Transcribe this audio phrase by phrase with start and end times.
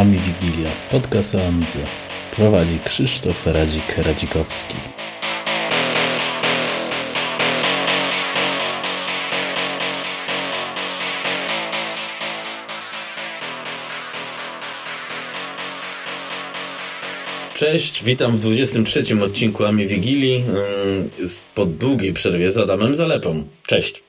[0.00, 1.78] Ami Wigilia, podcast o Amidze.
[2.36, 4.76] Prowadzi Krzysztof Radzik-Radzikowski.
[17.54, 20.44] Cześć, witam w 23 odcinku Ami Wigilii
[21.54, 23.44] po długiej przerwie z Adamem Zalepą.
[23.66, 24.02] Cześć.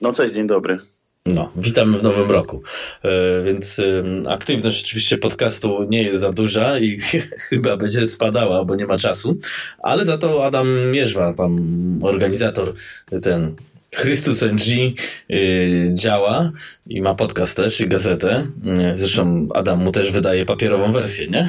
[0.00, 0.78] No cześć, dzień dobry.
[1.26, 2.62] No, witamy w nowym roku.
[3.02, 3.80] E, więc
[4.28, 7.00] aktywność oczywiście podcastu nie jest za duża i
[7.48, 9.38] chyba będzie spadała, bo nie ma czasu,
[9.82, 12.74] ale za to Adam Mierzwa, tam organizator
[13.22, 13.56] ten
[13.94, 14.94] Chrystus NG
[15.30, 16.52] y, działa
[16.86, 18.46] i ma podcast też i gazetę.
[18.66, 21.48] E, zresztą Adam mu też wydaje papierową wersję, nie?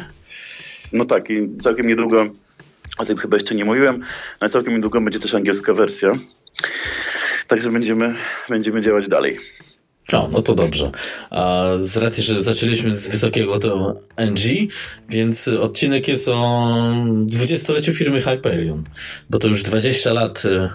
[0.94, 2.28] No tak, i całkiem niedługo,
[2.98, 4.02] o tym chyba jeszcze nie mówiłem,
[4.40, 6.14] ale całkiem niedługo będzie też angielska wersja.
[7.48, 8.16] Także będziemy,
[8.50, 9.38] będziemy działać dalej.
[10.12, 10.92] No, no to dobrze.
[11.30, 14.72] A z racji, że zaczęliśmy z wysokiego to NG,
[15.10, 16.72] więc odcinek jest o
[17.26, 18.84] 20-leciu firmy Hyperion,
[19.30, 20.70] bo to już 20 lat y,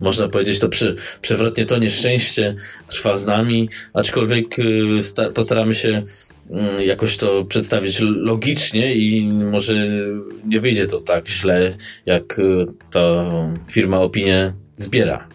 [0.00, 6.02] można powiedzieć, to przy, przewrotnie to nieszczęście trwa z nami, aczkolwiek y, postaramy się
[6.78, 9.88] y, jakoś to przedstawić logicznie i może
[10.44, 12.40] nie wyjdzie to tak źle, jak
[12.90, 13.00] ta
[13.70, 15.29] firma opinię zbiera.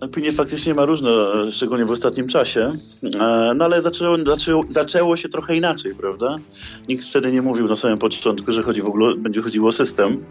[0.00, 1.10] Opinie faktycznie ma różne,
[1.52, 2.72] szczególnie w ostatnim czasie,
[3.20, 6.36] e, no ale zaczęło, zaczęło, zaczęło się trochę inaczej, prawda?
[6.88, 10.24] Nikt wtedy nie mówił na samym początku, że chodzi w ogóle, będzie chodziło o system.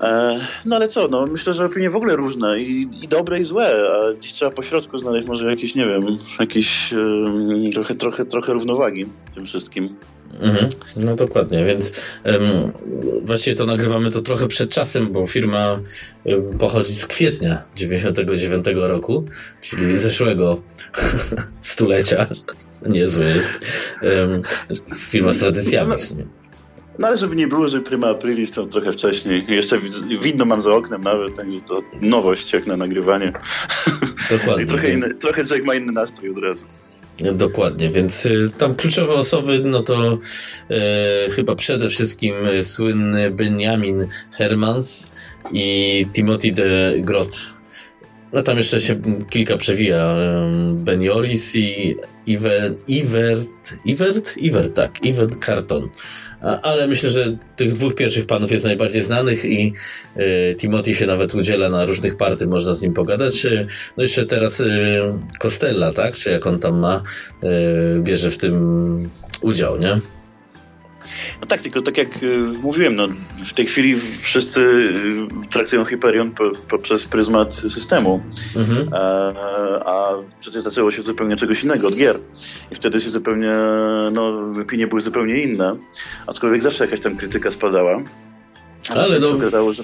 [0.00, 3.44] E, no ale co, no myślę, że opinie w ogóle różne i, i dobre i
[3.44, 6.94] złe, a dziś trzeba po środku znaleźć może jakieś, nie wiem, jakieś
[7.72, 9.96] trochę, trochę, trochę równowagi w tym wszystkim.
[10.40, 11.92] Mhm, no dokładnie, więc
[12.24, 12.72] um,
[13.22, 15.80] właściwie to nagrywamy to trochę przed czasem, bo firma
[16.24, 19.24] um, pochodzi z kwietnia 99 roku,
[19.60, 20.62] czyli zeszłego
[21.62, 22.26] stulecia.
[22.86, 23.60] Niezły jest.
[24.02, 24.42] Um,
[24.96, 26.24] firma z tradycjami w sumie.
[26.98, 29.42] No ale żeby nie było, że Prima Aprilis to trochę wcześniej.
[29.48, 29.80] Jeszcze
[30.22, 33.32] widno mam za oknem nawet, także to nowość jak na nagrywanie.
[34.30, 34.62] Dokładnie.
[34.64, 36.64] I trochę, inny, trochę człowiek ma inny nastrój od razu.
[37.34, 40.18] Dokładnie, więc y, tam kluczowe osoby, no to
[40.70, 45.10] e, chyba przede wszystkim słynny Benjamin Hermans
[45.52, 47.36] i Timothy de Grot.
[48.32, 49.00] No tam jeszcze się
[49.30, 50.16] kilka przewija.
[50.74, 55.88] Ben Joris i Iver, Ivert, Ivert, Ivert, tak, Ivert Carton
[56.40, 59.72] ale myślę, że tych dwóch pierwszych panów jest najbardziej znanych i
[60.16, 63.46] y, Timothy się nawet udziela na różnych party, można z nim pogadać.
[63.46, 64.66] Y, no jeszcze teraz y,
[65.38, 66.14] Costella, tak?
[66.16, 67.02] Czy jak on tam ma,
[68.02, 70.00] bierze w tym udział, nie?
[71.40, 73.08] No tak, tylko tak jak y, mówiłem, no,
[73.46, 78.22] w tej chwili wszyscy y, traktują Hyperion po, poprzez pryzmat systemu,
[78.56, 78.88] mhm.
[78.92, 79.32] a,
[79.84, 82.18] a, przecież zaczęło się zupełnie czegoś innego od gier.
[82.70, 83.52] I wtedy się zupełnie,
[84.12, 85.76] no, opinie były zupełnie inne,
[86.26, 88.02] aczkolwiek zawsze jakaś tam krytyka spadała.
[88.90, 89.82] Ale no, okazało, że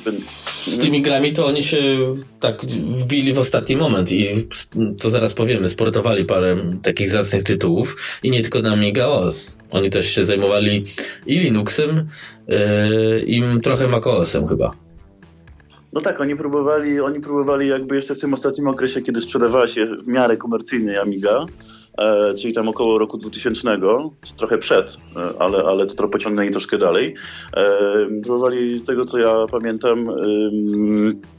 [0.67, 4.49] z tymi grami to oni się tak wbili w ostatni moment i
[5.01, 9.59] to zaraz powiemy, sportowali parę takich zacnych tytułów i nie tylko na Amiga OS.
[9.71, 10.85] Oni też się zajmowali
[11.27, 12.07] i Linuxem,
[12.49, 12.57] yy,
[13.27, 14.73] i trochę macOSem chyba.
[15.93, 19.87] No tak, oni próbowali, oni próbowali jakby jeszcze w tym ostatnim okresie, kiedy sprzedawała się
[19.87, 21.47] w miarę komercyjnie Amiga,
[22.39, 23.79] czyli tam około roku 2000,
[24.37, 27.15] trochę przed, e, ale, ale to pociągnęli troszkę dalej.
[27.57, 31.36] E, próbowali z tego, co ja pamiętam, E,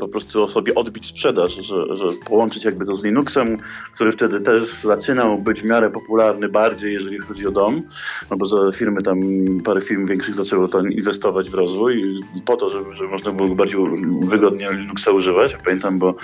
[0.00, 3.58] po prostu sobie odbić sprzedaż, że, że połączyć jakby to z Linuxem,
[3.94, 7.82] który wtedy też zaczynał być w miarę popularny bardziej, jeżeli chodzi o dom,
[8.30, 9.20] no bo że firmy tam,
[9.64, 13.80] parę firm większych zaczęło tam inwestować w rozwój po to, żeby, żeby można było bardziej
[14.22, 15.56] wygodnie Linuxa używać.
[15.64, 16.14] Pamiętam, bo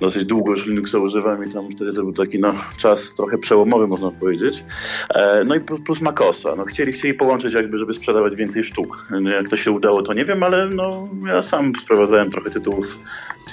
[0.00, 3.86] dosyć długo już Linuxa używam i tam wtedy to był taki no, czas trochę przełomowy,
[3.86, 4.64] można powiedzieć.
[5.14, 6.56] E, no i plus, plus Macosa.
[6.56, 9.06] No, chcieli, chcieli połączyć jakby, żeby sprzedawać więcej sztuk.
[9.24, 12.98] Jak to się udało, to nie wiem, ale no, ja sam sprowadzałem trochę tytułów tytułów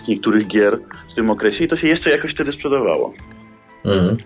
[0.08, 0.80] niektórych gier
[1.10, 3.14] w tym okresie i to się jeszcze jakoś wtedy sprzedawało.
[3.86, 4.18] Mhm.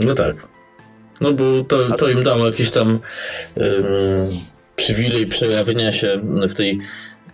[0.00, 0.36] No tak.
[1.20, 3.68] No bo to, to im dało jakiś tam um,
[4.76, 6.80] przywilej przejawienia się w tej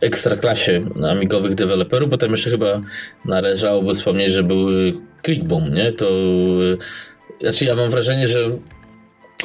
[0.01, 2.81] ekstraklasie amigowych deweloperów, bo tam jeszcze chyba
[3.25, 4.69] należałoby wspomnieć, że był
[5.25, 5.93] Clickboom, nie?
[5.93, 6.11] To
[7.41, 8.51] znaczy ja mam wrażenie, że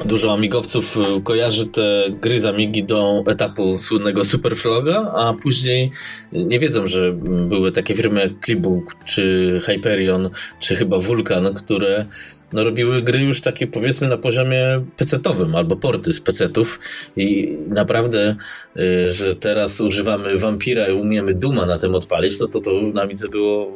[0.06, 5.92] Dużo amigowców y, kojarzy te gry z Amigi do etapu słynnego Superfloga, a później
[6.32, 7.14] nie wiedzą, że
[7.48, 12.06] były takie firmy jak Clipbook, czy Hyperion, czy chyba Vulkan, które
[12.54, 16.80] no, robiły gry już takie powiedzmy na poziomie pecetowym albo porty z pecetów
[17.16, 18.36] i naprawdę,
[18.78, 23.08] y, że teraz używamy Vampira i umiemy Duma na tym odpalić, no to to na
[23.08, 23.72] widzę było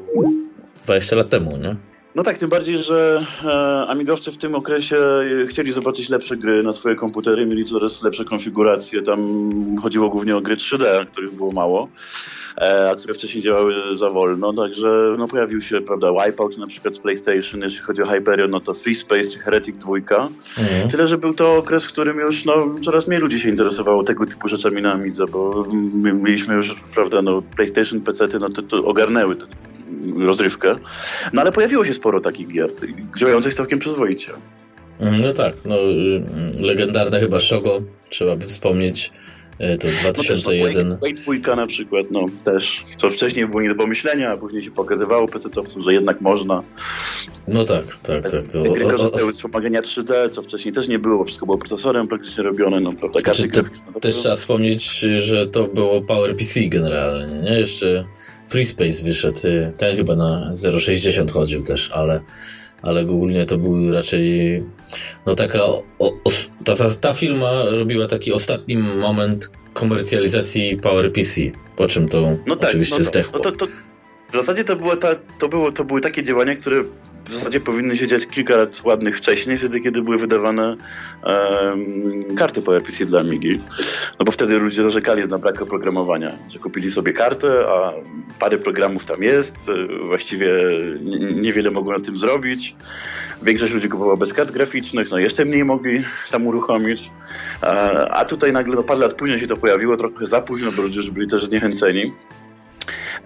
[0.84, 1.76] 20 lat temu, nie?
[2.16, 4.98] No tak, tym bardziej, że e, amigowcy w tym okresie
[5.48, 9.02] chcieli zobaczyć lepsze gry na swoje komputery, mieli coraz lepsze konfiguracje.
[9.02, 11.90] Tam chodziło głównie o gry 3D, których było mało,
[12.58, 14.54] e, a które wcześniej działały za wolno.
[14.54, 18.60] Także no, pojawił się prawda, Wipeout na przykład z PlayStation, jeśli chodzi o Hyperion, no
[18.60, 19.96] to Free Space czy Heretic 2.
[19.96, 20.90] Mhm.
[20.92, 24.26] Tyle, że był to okres, w którym już no, coraz mniej ludzi się interesowało tego
[24.26, 25.68] typu rzeczami na Amidze, bo
[26.14, 29.36] mieliśmy już, prawda, no, PlayStation, PC, no to, to ogarnęły
[30.18, 30.76] rozrywkę.
[31.34, 32.70] No ale pojawiło się sporo takich gier,
[33.18, 34.32] działających całkiem przyzwoicie.
[35.00, 36.24] Mm, no tak, no y,
[36.60, 39.12] legendarne chyba Shogo, trzeba by wspomnieć.
[39.62, 40.90] Y, to 2001.
[40.90, 44.38] No też, no, 2 na przykład, no też, co wcześniej było nie do pomyślenia, a
[44.38, 46.64] później się pokazywało PC-towcom, że jednak można.
[47.48, 48.48] No tak, tak, tak.
[48.48, 51.58] To, Te gry korzystały z wspomagania 3D, co wcześniej też nie było, bo wszystko było
[51.58, 56.60] procesorem praktycznie robione, no prawda, karty znaczy, no, Też trzeba wspomnieć, że to było PowerPC
[56.60, 57.60] generalnie, nie?
[57.60, 58.06] Jeszcze
[58.50, 59.48] FreeSpace wyszedł.
[59.48, 62.22] Y, ten chyba na 0,60 chodził też, ale,
[62.82, 64.64] ale ogólnie to był raczej
[65.26, 66.14] no taka o, o,
[66.64, 71.42] ta, ta, ta firma robiła taki ostatni moment komercjalizacji PowerPC,
[71.76, 73.32] po czym to no tak, oczywiście no to, zdechło.
[73.34, 73.68] No to, to,
[74.32, 76.84] w zasadzie to, było ta, to, było, to były takie działania, które
[77.26, 80.76] w zasadzie powinny się dziać kilka lat ładnych wcześniej, wtedy kiedy były wydawane
[81.24, 83.62] um, karty po RPC dla Amigi.
[84.20, 87.94] No bo wtedy ludzie narzekali na brak oprogramowania, że kupili sobie kartę, a
[88.40, 89.58] parę programów tam jest,
[90.04, 90.54] właściwie
[91.36, 92.76] niewiele mogło na tym zrobić.
[93.44, 97.12] Większość ludzi kupowała bez kart graficznych, no jeszcze mniej mogli tam uruchomić.
[98.12, 100.98] A tutaj nagle no, parę lat później się to pojawiło, trochę za późno, bo ludzie
[100.98, 102.12] już byli też zniechęceni.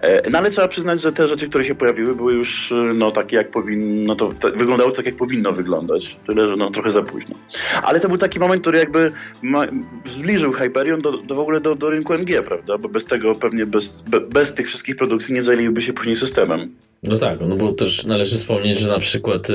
[0.00, 3.10] E, no ale trzeba przyznać, że te rzeczy, które się pojawiły, były już e, no,
[3.10, 4.50] takie jak powinno, to, to
[4.96, 6.16] tak, jak powinno wyglądać.
[6.26, 7.34] Tyle, że no, trochę za późno.
[7.82, 9.66] Ale to był taki moment, który jakby ma,
[10.04, 12.78] zbliżył Hyperion do, do w ogóle do, do rynku NG, prawda?
[12.78, 16.70] Bo bez tego pewnie, bez, be, bez tych wszystkich produkcji nie zajęliby się później systemem.
[17.02, 19.48] No tak, no bo też należy wspomnieć, że na przykład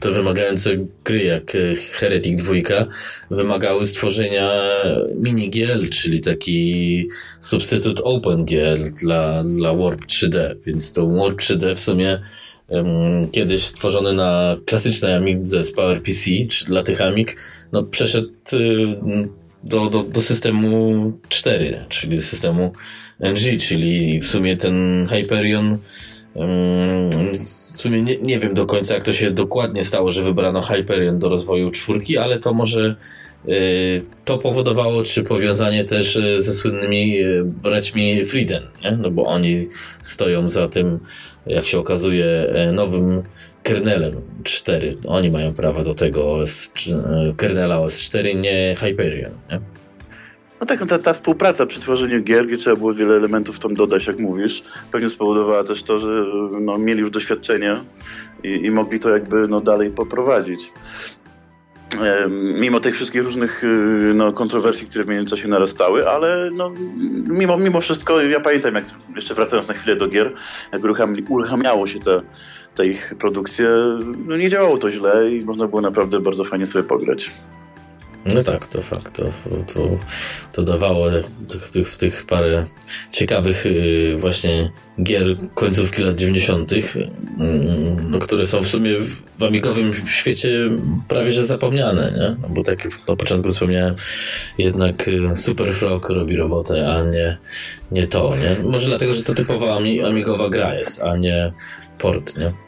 [0.00, 0.70] te wymagające
[1.04, 2.54] gry jak e, Heretic 2
[3.30, 4.50] wymagały stworzenia
[5.16, 7.08] mini-GL, czyli taki
[7.40, 12.20] substytut OpenGL dla, dla Warp 3D, więc to Warp 3D w sumie
[12.68, 12.86] um,
[13.30, 17.36] kiedyś stworzony na klasycznej Amigze z PowerPC, czy dla tych Amig,
[17.72, 19.28] no przeszedł y,
[19.64, 22.72] do, do, do systemu 4, czyli systemu
[23.20, 25.78] NG, czyli w sumie ten Hyperion
[27.76, 31.18] w sumie nie, nie wiem do końca, jak to się dokładnie stało, że wybrano Hyperion
[31.18, 32.96] do rozwoju czwórki, ale to może
[34.24, 38.92] to powodowało, czy powiązanie też y, ze słynnymi y, braćmi Frieden, nie?
[38.92, 39.68] no bo oni
[40.00, 40.98] stoją za tym,
[41.46, 43.22] jak się okazuje, nowym
[43.62, 44.94] kernelem 4.
[45.06, 46.70] Oni mają prawa do tego OS,
[47.36, 49.32] kernela OS 4, nie Hyperion.
[49.50, 49.60] Nie?
[50.60, 53.74] No tak, no ta, ta współpraca przy tworzeniu gier, gdzie trzeba było wiele elementów tam
[53.74, 54.62] dodać, jak mówisz,
[54.92, 56.24] pewnie spowodowała też to, że
[56.60, 57.80] no, mieli już doświadczenie
[58.44, 60.60] i, i mogli to jakby no, dalej poprowadzić.
[62.58, 63.66] Mimo tych wszystkich różnych y,
[64.14, 66.72] no, kontrowersji, które w międzyczasie narastały, ale no,
[67.28, 68.84] mimo, mimo wszystko, ja pamiętam, jak
[69.16, 70.32] jeszcze wracając na chwilę do gier,
[70.72, 70.82] jak
[71.28, 72.20] uruchamiało się te,
[72.74, 73.68] te ich produkcje,
[74.26, 77.30] no nie działało to źle i można było naprawdę bardzo fajnie sobie pograć.
[78.34, 79.16] No tak, to fakt.
[79.16, 79.22] To,
[79.74, 79.98] to,
[80.52, 81.10] to dawało
[81.48, 82.66] tych, tych, tych parę
[83.12, 84.70] ciekawych y, właśnie
[85.02, 88.94] gier końcówki lat 90., mm, no, które są w sumie
[89.38, 90.70] w amigowym świecie
[91.08, 92.36] prawie że zapomniane, nie?
[92.42, 93.94] No, bo tak jak na początku wspomniałem,
[94.58, 97.36] jednak y, Super Frog robi robotę, a nie,
[97.90, 98.70] nie to, nie?
[98.70, 101.52] Może dlatego, że to typowa amigowa gra jest, a nie
[101.98, 102.65] port, nie?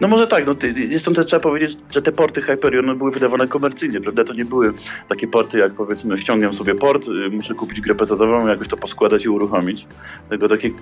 [0.00, 0.54] No może tak, no,
[0.90, 4.24] zresztą też trzeba powiedzieć, że te porty Hyperion no, były wydawane komercyjnie, prawda?
[4.24, 4.72] To nie były
[5.08, 9.24] takie porty jak powiedzmy ściągam sobie port, y, muszę kupić grę PC-ową, jakoś to poskładać
[9.24, 9.86] i uruchomić.
[10.28, 10.74] Tylko taki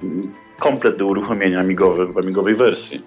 [0.58, 3.02] komplet do uruchomienia amigowy w amigowej wersji.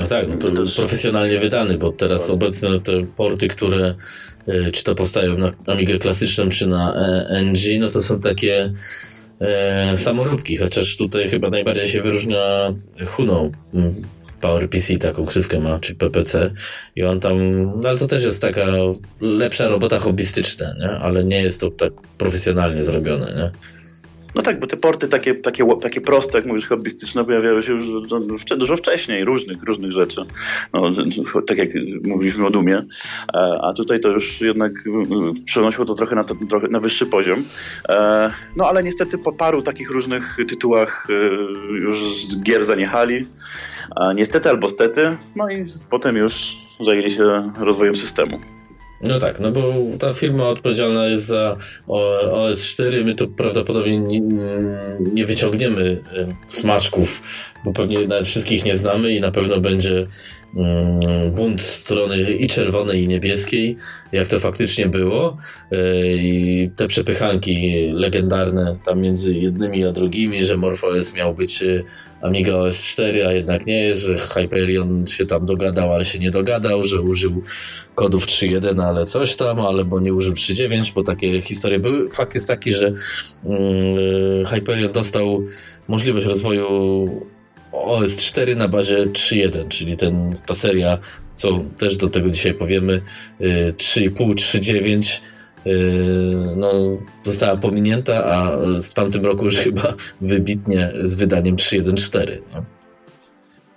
[0.00, 0.76] No tak, no to, to też...
[0.76, 2.34] profesjonalnie wydany, bo teraz tak.
[2.34, 3.94] obecne te porty, które
[4.48, 6.94] y, czy to powstają na Amigę klasyczną, czy na
[7.30, 8.72] e, NG, no to są takie
[9.40, 12.74] e, samoróbki, chociaż tutaj chyba najbardziej się wyróżnia
[13.06, 13.50] Huno
[14.40, 16.50] PowerPC taką ksywkę ma, czy PPC
[16.96, 18.66] i on tam, no ale to też jest taka
[19.20, 20.90] lepsza robota hobbystyczna, nie?
[20.90, 23.34] ale nie jest to tak profesjonalnie zrobione.
[23.34, 23.50] Nie?
[24.34, 27.86] No tak, bo te porty takie, takie, takie proste, jak mówisz, hobbystyczne, pojawiały się już
[28.56, 30.24] dużo wcześniej, różnych, różnych rzeczy.
[30.72, 30.92] No,
[31.46, 31.68] tak jak
[32.02, 32.82] mówiliśmy o Dumie,
[33.62, 34.72] a tutaj to już jednak
[35.44, 37.44] przenosiło to trochę na, to, trochę na wyższy poziom.
[37.88, 41.12] E, no ale niestety po paru takich różnych tytułach e,
[41.74, 42.00] już
[42.42, 43.26] gier zaniechali.
[44.14, 48.40] Niestety albo stety, no i potem już zajęli się rozwojem systemu.
[49.00, 51.56] No tak, no bo ta firma odpowiedzialna jest za
[51.88, 54.20] OS4, my tu prawdopodobnie nie,
[55.12, 56.02] nie wyciągniemy
[56.46, 57.22] smaczków,
[57.64, 60.08] bo pewnie nawet wszystkich nie znamy i na pewno będzie mm,
[61.32, 63.76] bunt strony i czerwonej i niebieskiej,
[64.12, 65.36] jak to faktycznie było
[65.72, 65.76] e,
[66.16, 71.82] i te przepychanki legendarne tam między jednymi a drugimi, że MorphOS miał być e,
[72.22, 76.82] Amiga OS 4, a jednak nie że Hyperion się tam dogadał, ale się nie dogadał,
[76.82, 77.42] że użył
[77.94, 82.10] kodów 3.1, ale coś tam, albo nie użył 3.9, bo takie historie były.
[82.10, 82.92] Fakt jest taki, że
[83.44, 85.44] yy, Hyperion dostał
[85.88, 87.08] możliwość rozwoju
[87.72, 90.98] OS 4 na bazie 3.1, czyli ten, ta seria,
[91.34, 91.48] co
[91.78, 93.02] też do tego dzisiaj powiemy,
[93.40, 95.20] yy, 3.5, 3.9
[95.64, 96.72] Yy, no,
[97.24, 102.38] została pominięta, a w tamtym roku już chyba wybitnie z wydaniem 3.1.4.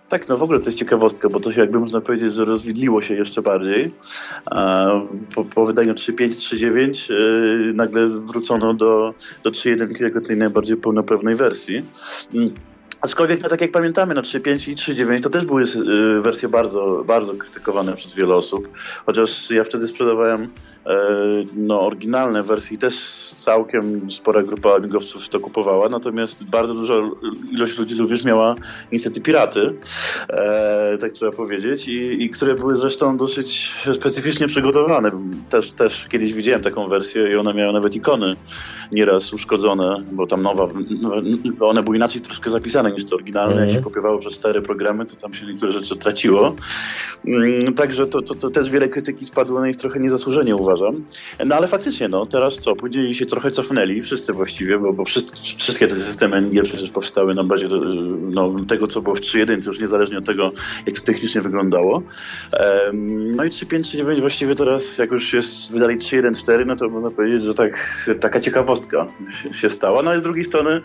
[0.10, 3.02] Tak, no w ogóle to jest ciekawostka, bo to się jakby można powiedzieć, że rozwidliło
[3.02, 3.94] się jeszcze bardziej.
[5.36, 11.36] Po, po wydaniu 3.5, 3.9 yy, nagle wrócono do, do 3.1 jako tej najbardziej pełnoprawnej
[11.36, 11.86] wersji.
[13.04, 17.04] Aczkolwiek, no, tak jak pamiętamy, no 3.5 i 3.9 to też były y, wersje bardzo,
[17.06, 18.70] bardzo krytykowane przez wiele osób.
[19.06, 20.50] Chociaż ja wtedy sprzedawałem
[21.56, 22.96] no, oryginalne wersje i też
[23.38, 26.94] całkiem spora grupa amigowców to kupowała, natomiast bardzo duża
[27.52, 28.56] ilość ludzi również miała
[28.92, 29.74] niestety piraty,
[30.30, 35.12] e, tak trzeba powiedzieć, i, i które były zresztą dosyć specyficznie przygotowane.
[35.50, 38.36] Też, też kiedyś widziałem taką wersję i ona miała nawet ikony
[38.92, 40.68] nieraz uszkodzone, bo tam nowa,
[41.60, 43.54] one były inaczej troszkę zapisane niż to oryginalne.
[43.54, 43.62] Mm -hmm.
[43.62, 43.94] Jak się mhm.
[43.94, 46.56] kopiowało przez cztery programy, to tam się niektóre rzeczy traciło.
[47.28, 50.73] Mm, także to, to, to, też wiele krytyki spadło na nich trochę niezasłużenie, uważam.
[51.46, 55.42] No ale faktycznie, no teraz co, później się trochę cofnęli, wszyscy właściwie, bo, bo wszystkie,
[55.58, 57.68] wszystkie te systemy NG przecież powstały na bazie
[58.22, 60.52] no, tego, co było w 3.1, już niezależnie od tego,
[60.86, 62.04] jak to technicznie wyglądało.
[63.24, 67.44] No i 3.5, 3.9 właściwie teraz, jak już jest wydali 3.1.4, no to można powiedzieć,
[67.44, 69.08] że tak, taka ciekawostka
[69.42, 70.04] się, się stała.
[70.04, 70.82] No ale z drugiej strony,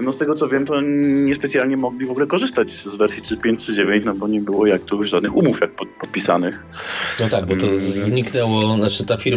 [0.00, 4.04] no z tego co wiem, to niespecjalnie mogli w ogóle korzystać z wersji 3.5, 3.9,
[4.04, 5.70] no bo nie było jak tu żadnych umów jak
[6.00, 6.66] podpisanych.
[7.20, 7.78] No tak, bo to mm.
[7.78, 9.31] zniknęło, znaczy ta firma,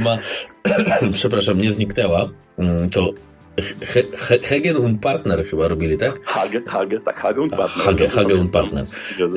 [1.13, 3.13] przepraszam, nie zniknęła, mm, to
[3.57, 6.19] He, He, Hagen und Partner chyba robili, tak?
[6.25, 7.85] Hage, Hage, tak, Hage und Partner.
[7.85, 8.85] Hage, Hage und Partner.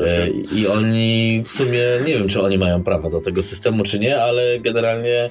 [0.07, 3.99] E, I oni w sumie, nie wiem, czy oni mają prawo do tego systemu, czy
[3.99, 5.31] nie, ale generalnie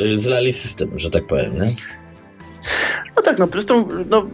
[0.00, 1.74] e, zlali system, że tak powiem, nie?
[3.16, 4.26] No tak, no zresztą no,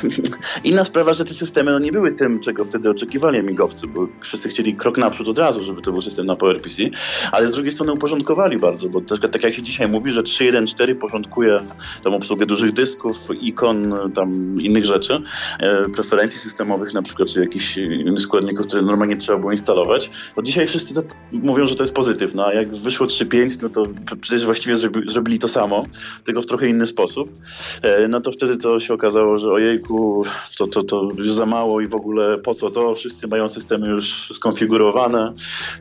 [0.64, 4.48] inna sprawa, że te systemy no, nie były tym, czego wtedy oczekiwali migowcy, bo wszyscy
[4.48, 6.82] chcieli krok naprzód od razu, żeby to był system na PowerPC,
[7.32, 11.60] ale z drugiej strony uporządkowali bardzo, bo tak jak się dzisiaj mówi, że 3.1.4 porządkuje
[12.04, 15.20] tam obsługę dużych dysków, ikon, tam innych rzeczy,
[15.60, 20.42] e, preferencji systemowych na przykład, czy jakichś innych składników, które normalnie trzeba było instalować, to
[20.42, 21.02] dzisiaj wszyscy to
[21.32, 23.86] mówią, że to jest pozytywne, a jak wyszło 3.5, no to
[24.20, 25.84] przecież właściwie zrobi, zrobili to samo,
[26.24, 27.30] tylko w trochę inny sposób.
[27.82, 30.24] E, no to wtedy to się okazało, że ojejku,
[30.58, 33.88] to, to, to już za mało i w ogóle po co to, wszyscy mają systemy
[33.88, 35.32] już skonfigurowane.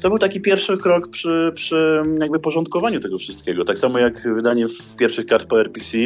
[0.02, 3.66] To był taki pierwszy krok przy, przy jakby porządkowaniu tego wszystkiego.
[3.66, 5.98] Tak samo jak wydanie pierwszych kart po RPC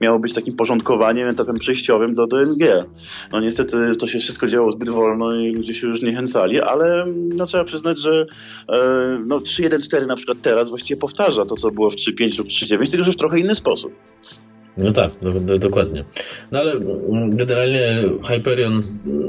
[0.00, 2.84] miało być takim porządkowaniem, etapem przejściowym do DNG.
[3.32, 7.46] No niestety to się wszystko działo zbyt wolno i ludzie się już niechęcali, ale no,
[7.46, 8.26] trzeba przyznać, że
[8.68, 8.78] e,
[9.26, 13.04] no, 3.1.4 na przykład teraz właściwie powtarza to, co było w 3.5 lub 3.9, tylko
[13.04, 13.92] że w trochę inny sposób.
[14.76, 16.04] No tak, do, do, dokładnie.
[16.52, 16.72] No ale
[17.28, 18.82] generalnie Hyperion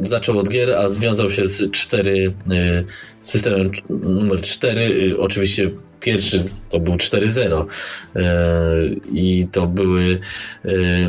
[0.03, 2.83] zaczął od gier, a związał się z 4, y,
[3.19, 4.81] systemem numer 4.
[4.81, 10.19] Y, oczywiście pierwszy to był 4.0 y, i to były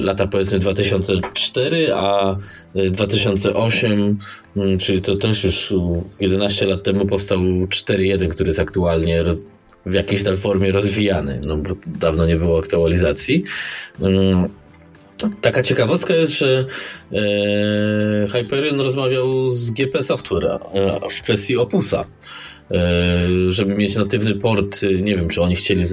[0.00, 2.36] lata powiedzmy 2004, a
[2.90, 4.18] 2008,
[4.80, 5.74] czyli to też już
[6.20, 9.24] 11 lat temu powstał 4.1, który jest aktualnie
[9.86, 13.44] w jakiejś tam formie rozwijany, no bo dawno nie było aktualizacji.
[14.00, 14.48] Mm,
[15.40, 16.64] taka ciekawostka jest, że
[17.12, 22.04] e, Hyperion rozmawiał z GP Software e, w kwestii Opusa,
[22.70, 24.82] e, żeby mieć natywny port.
[25.02, 25.84] Nie wiem, czy oni chcieli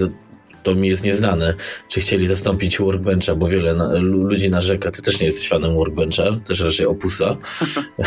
[0.66, 1.54] to mi jest nieznane,
[1.88, 4.90] czy chcieli zastąpić Workbencha, bo wiele na, ludzi narzeka.
[4.90, 7.36] Ty też nie jesteś fanem Workbencha, też raczej Opusa.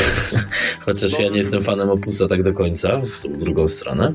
[0.86, 4.14] Chociaż ja nie jestem fanem Opusa tak do końca, w drugą stronę.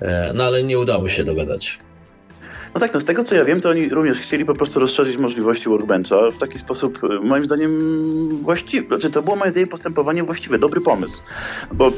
[0.00, 1.78] E, no ale nie udało się dogadać.
[2.74, 5.16] No tak, no z tego co ja wiem, to oni również chcieli po prostu rozszerzyć
[5.16, 7.72] możliwości Workbencha w taki sposób, e, moim zdaniem,
[8.42, 8.86] właściwy.
[8.86, 11.22] Znaczy, to było moim zdaniem postępowanie właściwe, dobry pomysł.
[11.72, 11.92] Bo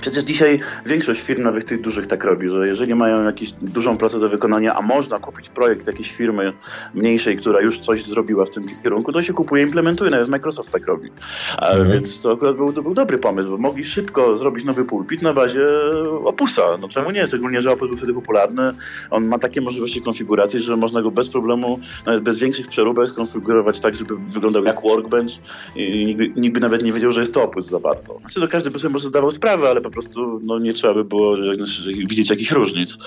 [0.00, 4.20] Przecież dzisiaj większość firm, nawet tych dużych, tak robi, że jeżeli mają jakąś dużą pracę
[4.20, 6.52] do wykonania, a można kupić projekt jakiejś firmy
[6.94, 10.10] mniejszej, która już coś zrobiła w tym kierunku, to się kupuje, implementuje.
[10.10, 11.10] Nawet Microsoft tak robi.
[11.56, 11.92] A mhm.
[11.92, 15.32] Więc to akurat był, to był dobry pomysł, bo mogli szybko zrobić nowy pulpit na
[15.32, 15.66] bazie
[16.24, 16.62] Opusa.
[16.80, 17.26] No czemu nie?
[17.26, 18.72] Szczególnie, że Opus był wtedy popularny.
[19.10, 23.80] On ma takie możliwości konfiguracji, że można go bez problemu, nawet bez większych przeróbek skonfigurować
[23.80, 25.32] tak, żeby wyglądał jak Workbench
[25.76, 28.18] i nikt, nikt by nawet nie wiedział, że jest to Opus za bardzo.
[28.20, 31.04] Znaczy, to każdy by sobie może zdawał sprawę, ale po prostu no, nie trzeba by
[31.04, 31.36] było
[32.08, 32.98] widzieć jakichś różnic.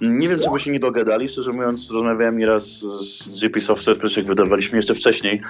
[0.00, 1.28] Nie wiem, czy by się nie dogadali.
[1.28, 5.40] Szczerze mówiąc, rozmawiałem nieraz z JP Software, przecież wydawaliśmy jeszcze wcześniej,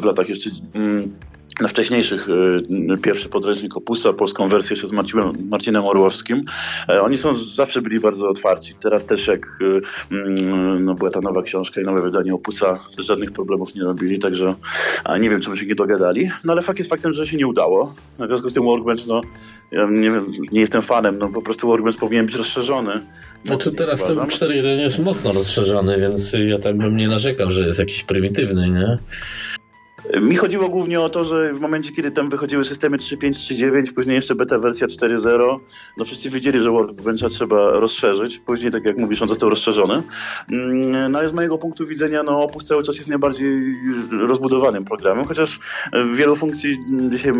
[0.00, 1.12] w latach jeszcze mm,
[1.60, 6.42] na wcześniejszych, y, pierwszy podręcznik Opusa, polską wersję jeszcze z Marcinem, Marcinem Orłowskim.
[6.88, 8.74] E, oni są, zawsze byli bardzo otwarci.
[8.82, 13.32] Teraz też jak y, mm, no, była ta nowa książka i nowe wydanie Opusa, żadnych
[13.32, 14.54] problemów nie robili, także
[15.20, 16.30] nie wiem, czy by się nie dogadali.
[16.44, 17.86] No ale fakt jest faktem, że się nie udało.
[18.18, 19.22] W związku z tym Workbench, no
[19.70, 23.06] ja nie, wiem, nie jestem fanem, no po prostu Workbench powinien być rozszerzony.
[23.44, 27.78] Znaczy teraz ten 4.1 jest mocno rozszerzony, więc ja tak bym nie narzekał, że jest
[27.78, 28.98] jakiś prymitywny, nie?
[30.22, 34.14] Mi chodziło głównie o to, że w momencie, kiedy tam wychodziły systemy 3.5, 3.9, później
[34.14, 35.58] jeszcze beta wersja 4.0,
[35.96, 38.38] no wszyscy wiedzieli, że Workbencha trzeba rozszerzyć.
[38.38, 40.02] Później, tak jak mówisz, on został rozszerzony.
[40.52, 43.76] Mm, no ale z mojego punktu widzenia, no Opus cały czas jest najbardziej
[44.10, 45.60] rozbudowanym programem, chociaż
[46.14, 46.76] wielu funkcji
[47.08, 47.32] dzisiaj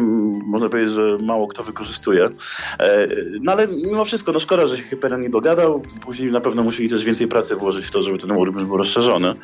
[0.47, 2.31] można powiedzieć, że mało kto wykorzystuje.
[2.79, 3.09] E,
[3.41, 5.83] no ale mimo wszystko, no szkoda, że się Hyperion nie dogadał.
[6.01, 9.35] Później na pewno musieli też więcej pracy włożyć w to, żeby ten Workbench był rozszerzony.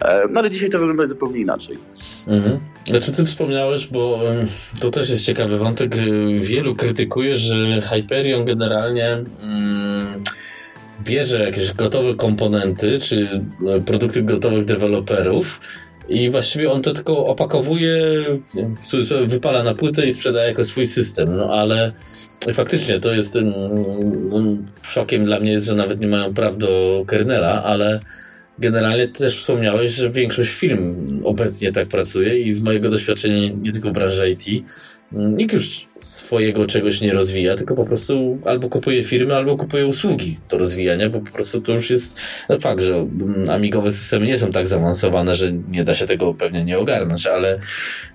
[0.00, 1.78] E, no ale dzisiaj to wygląda zupełnie inaczej.
[2.26, 2.71] Mhm.
[2.86, 4.20] Znaczy ty wspomniałeś, bo
[4.80, 5.94] to też jest ciekawy wątek.
[6.40, 9.08] Wielu krytykuje, że Hyperion generalnie
[9.42, 10.22] mm,
[11.04, 15.60] bierze jakieś gotowe komponenty, czy no, produkty gotowych deweloperów
[16.08, 17.96] i właściwie on to tylko opakowuje,
[19.26, 21.36] wypala na płytę i sprzedaje jako swój system.
[21.36, 21.92] No ale
[22.52, 27.64] faktycznie to jest mm, szokiem dla mnie jest, że nawet nie mają praw do kernela,
[27.64, 28.00] ale
[28.58, 30.94] generalnie też wspomniałeś, że większość firm
[31.24, 34.64] obecnie tak pracuje i z mojego doświadczenia nie tylko w branży IT,
[35.12, 40.38] nikt już swojego czegoś nie rozwija, tylko po prostu albo kupuje firmy, albo kupuje usługi
[40.48, 43.06] do rozwijania, bo po prostu to już jest no fakt, że
[43.50, 47.58] amigowe systemy nie są tak zaawansowane, że nie da się tego pewnie nie ogarnąć, ale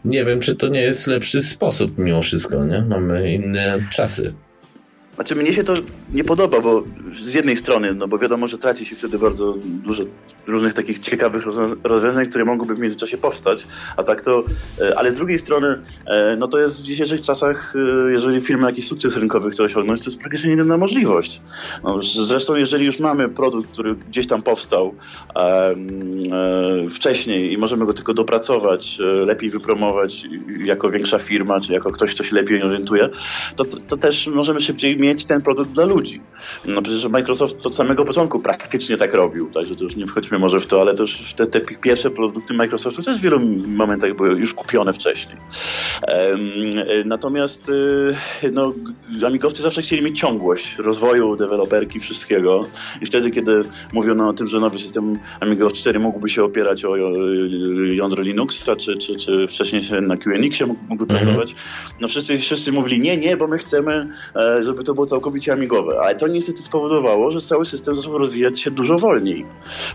[0.06, 2.82] nie wiem, czy to nie jest lepszy sposób mimo wszystko, nie?
[2.82, 4.34] Mamy inne czasy.
[5.18, 5.74] Znaczy mnie się to
[6.14, 6.84] nie podoba, bo
[7.22, 10.04] z jednej strony, no bo wiadomo, że traci się wtedy bardzo dużo
[10.48, 11.44] różnych takich ciekawych
[11.84, 14.44] rozwiązań, które mogłyby w międzyczasie powstać, a tak to,
[14.82, 18.70] e, ale z drugiej strony, e, no to jest w dzisiejszych czasach, e, jeżeli firma
[18.70, 21.42] jakiś sukces rynkowy chce osiągnąć, to jest praktycznie jedyna możliwość.
[21.84, 24.96] No, zresztą jeżeli już mamy produkt, który gdzieś tam powstał
[26.90, 30.28] wcześniej i możemy go tylko dopracować, lepiej wypromować
[30.66, 33.10] jako większa firma, czy jako ktoś, kto się lepiej orientuje,
[33.56, 36.22] to, to też możemy szybciej mieć ten produkt dla ludzi.
[36.66, 40.60] No przecież Microsoft od samego początku praktycznie tak robił, także to już nie wchodźmy może
[40.60, 44.54] w to, ale też te, te pierwsze produkty Microsoftu też w wielu momentach były już
[44.54, 45.38] kupione wcześniej.
[47.06, 48.74] Natomiast y, no,
[49.26, 52.68] amigowcy zawsze chcieli mieć ciągłość rozwoju, deweloperki, wszystkiego
[53.02, 56.96] i wtedy, kiedy mówiono o tym, że nowy system Amiga 4 mógłby się opierać o
[57.94, 61.20] jądro Linuxa, czy, czy, czy wcześniej na QNX-ie mógłby mhm.
[61.20, 61.56] pracować,
[62.02, 66.00] no wszyscy, wszyscy mówili nie, nie, bo my chcemy, e, żeby to było całkowicie amigowe,
[66.00, 69.46] ale to niestety spowodowało, że cały system zaczął rozwijać się dużo wolniej.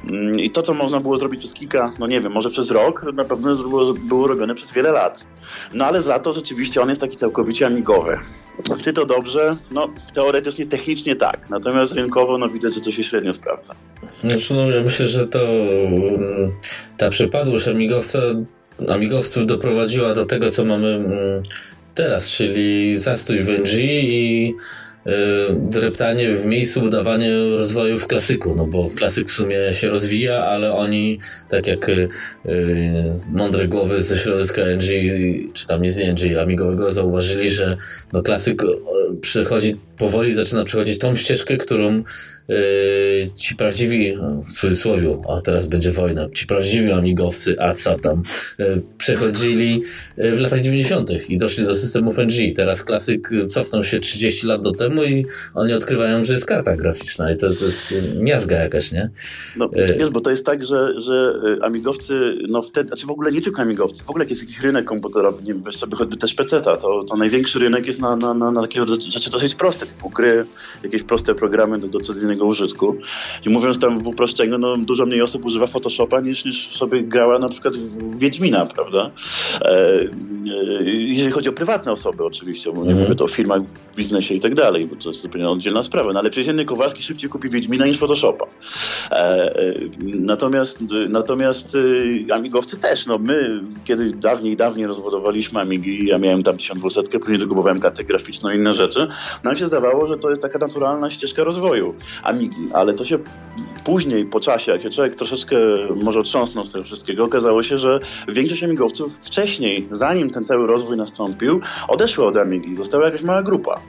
[0.05, 3.07] Mm, I to, co można było zrobić przez kilka, no nie wiem, może przez rok,
[3.15, 5.25] na pewno było, było robione przez wiele lat.
[5.75, 8.19] No ale za to rzeczywiście on jest taki całkowicie amigowy.
[8.85, 9.57] Czy to dobrze?
[9.71, 11.51] No teoretycznie, technicznie tak.
[11.51, 13.75] Natomiast rynkowo no widać, że to się średnio sprawdza.
[14.25, 16.53] Znaczy, no, ja myślę, że to mm,
[16.97, 18.19] ta przypadłość amigowca,
[18.89, 21.43] amigowców doprowadziła do tego, co mamy mm,
[21.95, 24.55] teraz, czyli zastój w NG i
[25.59, 30.73] dreptanie w miejscu udawanie rozwoju w klasyku, no bo klasyk w sumie się rozwija, ale
[30.73, 32.09] oni, tak jak y,
[32.47, 34.87] y, mądre głowy ze środowiska NG,
[35.53, 37.77] czy tam nie z NG, amigowego, zauważyli, że
[38.13, 38.63] no klasyk
[39.21, 42.32] przechodzi, powoli zaczyna przechodzić tą ścieżkę, którą Yy,
[43.35, 48.23] ci prawdziwi, w cudzysłowie, a teraz będzie wojna, ci prawdziwi amigowcy, a co tam,
[48.59, 49.83] yy, przechodzili
[50.17, 51.11] yy, w latach 90.
[51.29, 52.57] i doszli do systemów NG.
[52.57, 57.33] Teraz klasyk cofnął się 30 lat do temu i oni odkrywają, że jest karta graficzna
[57.33, 59.11] i to, to jest miazga jakaś, nie?
[59.57, 63.41] No, wiesz, bo to jest tak, że, że amigowcy, no wtedy, znaczy w ogóle nie
[63.41, 66.77] tylko amigowcy, w ogóle jak jest jakiś rynek komputerowy, nie wiem, sobie choćby też PC-ta,
[66.77, 70.45] to, to największy rynek jest na, na, na, na takie rzeczy dosyć proste, typu gry,
[70.83, 72.97] jakieś proste programy do, do codziennego codziennego użytku.
[73.47, 77.39] I mówiąc tam w uproszczeniu, no, dużo mniej osób używa Photoshopa niż, niż sobie grała
[77.39, 79.11] na przykład w Wiedźmina, prawda?
[79.61, 80.11] E, e,
[80.85, 83.01] jeżeli chodzi o prywatne osoby oczywiście, bo nie mhm.
[83.01, 83.63] mówię to o firmach,
[83.97, 86.13] biznesie i tak dalej, bo to jest zupełnie oddzielna sprawa.
[86.13, 88.47] No ale przeciętny Kowalski szybciej kupi Wiedźmina niż Photoshopa.
[89.11, 91.77] E, e, natomiast natomiast
[92.31, 97.39] e, amigowcy też, no my kiedy dawniej, dawniej rozbudowaliśmy Amigi, ja miałem tam 1200, później
[97.39, 99.09] dogubowałem kartę graficzną i inne rzeczy,
[99.45, 103.19] nam się zdawało, że to jest taka naturalna ścieżka rozwoju Amigi, ale to się
[103.85, 105.57] później, po czasie, jak się człowiek troszeczkę
[106.03, 110.97] może otrząsnął z tego wszystkiego, okazało się, że większość amigowców wcześniej, zanim ten cały rozwój
[110.97, 113.81] nastąpił, odeszła od Amigi, została jakaś mała grupa.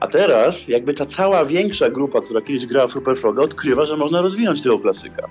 [0.00, 4.20] A teraz jakby ta cała większa grupa, która kiedyś grała w Super odkrywa, że można
[4.20, 5.28] rozwinąć tego klasyka.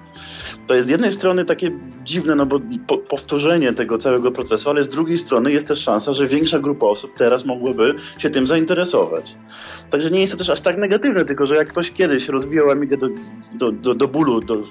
[0.68, 1.72] To jest z jednej strony takie
[2.04, 6.14] dziwne, no bo po, powtórzenie tego całego procesu, ale z drugiej strony jest też szansa,
[6.14, 9.36] że większa grupa osób teraz mogłaby się tym zainteresować.
[9.90, 12.98] Także nie jest to też aż tak negatywne, tylko że jak ktoś kiedyś rozwijał Amigę
[12.98, 13.08] do,
[13.54, 14.64] do, do, do bólu, do,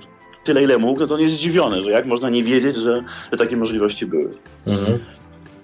[0.45, 3.39] tyle ile mógł, no to nie jest zdziwiony, że jak można nie wiedzieć, że, że
[3.39, 4.35] takie możliwości były.
[4.67, 4.99] Mhm.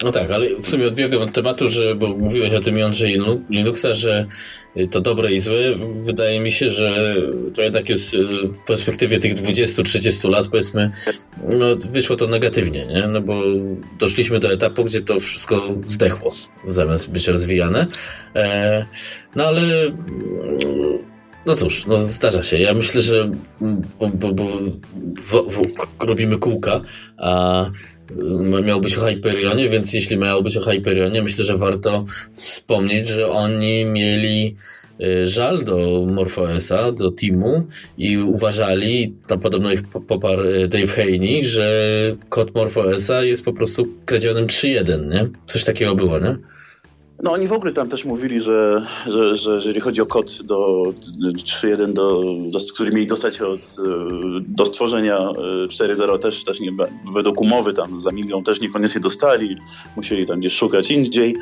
[0.05, 3.07] No tak, ale w sumie odbiegłem od tematu, że, bo mówiłeś o tym jądrze
[3.51, 4.27] Linuxa, że
[4.91, 5.75] to dobre i złe.
[6.01, 7.17] Wydaje mi się, że
[7.55, 10.91] to jednak jest y, w perspektywie tych 20-30 lat, powiedzmy,
[11.49, 13.09] no, wyszło to negatywnie, nie?
[13.09, 13.43] No bo
[13.99, 16.33] doszliśmy do etapu, gdzie to wszystko zdechło,
[16.69, 17.87] zamiast być rozwijane.
[18.35, 18.87] E,
[19.37, 19.63] no ale
[21.47, 22.59] no cóż, no zdarza się.
[22.59, 23.31] Ja myślę, że
[23.99, 24.45] bo, bo, bo
[25.17, 25.63] w, w,
[26.05, 26.81] robimy kółka,
[27.17, 27.65] a
[28.64, 33.31] miał być o Hyperionie, więc jeśli miało być o Hyperionie, myślę, że warto wspomnieć, że
[33.31, 34.57] oni mieli
[35.01, 37.66] y, żal do MorphOSa, do teamu
[37.99, 43.88] i uważali, tam podobno ich poparł y, Dave Haney, że kod MorphOSa jest po prostu
[44.05, 45.29] kradzionym 3.1, nie?
[45.47, 46.37] Coś takiego było, nie?
[47.23, 50.83] No oni w ogóle tam też mówili, że, że, że jeżeli chodzi o kod do
[51.21, 53.61] 3.1, do, do, który mieli dostać od,
[54.41, 56.71] do stworzenia 4.0 e, też, też nie,
[57.15, 59.57] według umowy tam za milion też niekoniecznie dostali,
[59.97, 61.37] musieli tam gdzieś szukać indziej.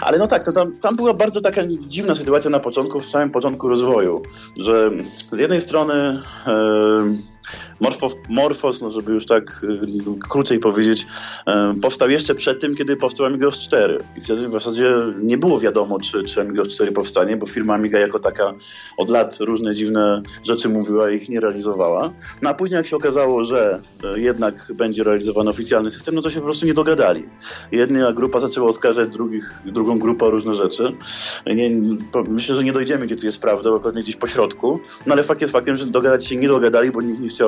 [0.00, 3.30] Ale no tak, to tam, tam była bardzo taka dziwna sytuacja na początku, w samym
[3.30, 4.22] początku rozwoju,
[4.56, 4.90] że
[5.32, 6.20] z jednej strony e,
[8.28, 11.06] Morfos, no żeby już tak y, krócej powiedzieć,
[11.82, 14.04] powstał jeszcze przed tym, kiedy powstał Amigos 4.
[14.16, 17.98] I wtedy w zasadzie nie było wiadomo, czy, czy Amigos 4 powstanie, bo firma Amiga
[17.98, 18.54] jako taka
[18.96, 22.12] od lat różne dziwne rzeczy mówiła i ich nie realizowała.
[22.42, 23.80] No a później jak się okazało, że
[24.16, 27.24] y, jednak będzie realizowany oficjalny system, no to się po prostu nie dogadali.
[27.72, 30.92] Jedna grupa zaczęła oskarżać drugich, drugą grupę o różne rzeczy.
[31.46, 31.70] Nie,
[32.28, 34.80] myślę, że nie dojdziemy, gdzie tu jest prawda, bo pewnie gdzieś po środku.
[35.06, 37.39] No ale fakt jest faktem, że dogadać się nie dogadali, bo nikt nie chciał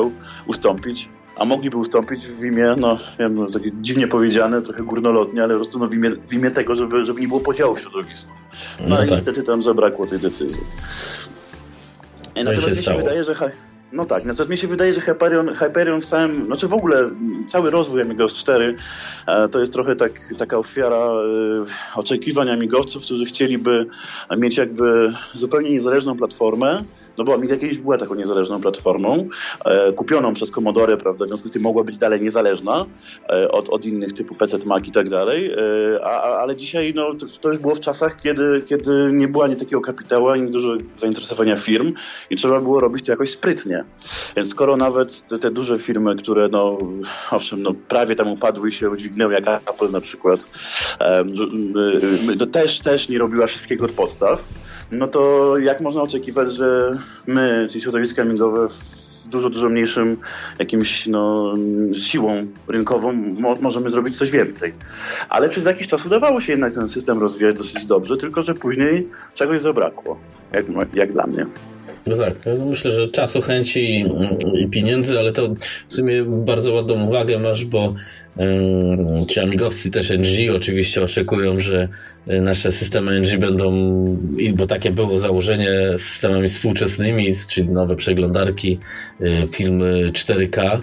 [0.46, 5.54] ustąpić, a mogliby ustąpić w imię, no wiem, no, takie dziwnie powiedziane, trochę górnolotnie, ale
[5.54, 8.32] po prostu no, w, imię, w imię tego, żeby, żeby nie było podziału w środowisku.
[8.80, 9.10] No, no i tak.
[9.10, 10.62] niestety tam zabrakło tej decyzji.
[12.36, 12.98] No Natomiast mi się stało.
[12.98, 13.34] wydaje, że
[13.92, 17.10] no tak, natomiast mi się wydaje, że Hyperion, Hyperion w całym, znaczy w ogóle
[17.48, 18.76] cały rozwój Amigos 4
[19.26, 21.20] e, to jest trochę tak, taka ofiara e,
[21.94, 23.86] oczekiwań amigowców, którzy chcieliby
[24.36, 26.84] mieć jakby zupełnie niezależną platformę,
[27.18, 29.28] no bo Amiga kiedyś była taką niezależną platformą,
[29.64, 32.86] e, kupioną przez Commodore, prawda, w związku z tym mogła być dalej niezależna
[33.28, 35.56] e, od, od innych typu PC, Mac i tak dalej, e,
[36.04, 39.56] a, ale dzisiaj no, to, to, już było w czasach, kiedy, kiedy nie było ani
[39.56, 41.92] takiego kapitału, ani dużo zainteresowania firm
[42.30, 43.84] i trzeba było robić to jakoś sprytnie.
[44.36, 46.78] Więc skoro nawet te, te duże firmy, które no,
[47.30, 50.40] owszem, no, prawie tam upadły i się udźwignęły, jak Apple na przykład,
[52.38, 54.48] to też, też nie robiła wszystkiego od podstaw,
[54.90, 58.68] no to jak można oczekiwać, że my, czyli środowiska migowe,
[59.26, 60.16] dużo, dużo mniejszym
[60.58, 61.54] jakimś no,
[61.94, 64.74] siłą rynkową mo możemy zrobić coś więcej.
[65.28, 69.08] Ale przez jakiś czas udawało się jednak ten system rozwijać dosyć dobrze, tylko że później
[69.34, 70.18] czegoś zabrakło,
[70.52, 71.46] jak, jak dla mnie.
[72.06, 72.34] No tak,
[72.70, 74.04] myślę, że czasu, chęci
[74.60, 75.54] i pieniędzy, ale to
[75.88, 77.94] w sumie bardzo ładną uwagę masz, bo
[78.36, 78.46] yy,
[79.28, 81.88] ci amigowcy też NG oczywiście oczekują, że
[82.26, 83.72] nasze systemy NG będą,
[84.54, 88.78] bo takie było założenie, systemami współczesnymi, czyli nowe przeglądarki,
[89.20, 90.80] yy, filmy 4K,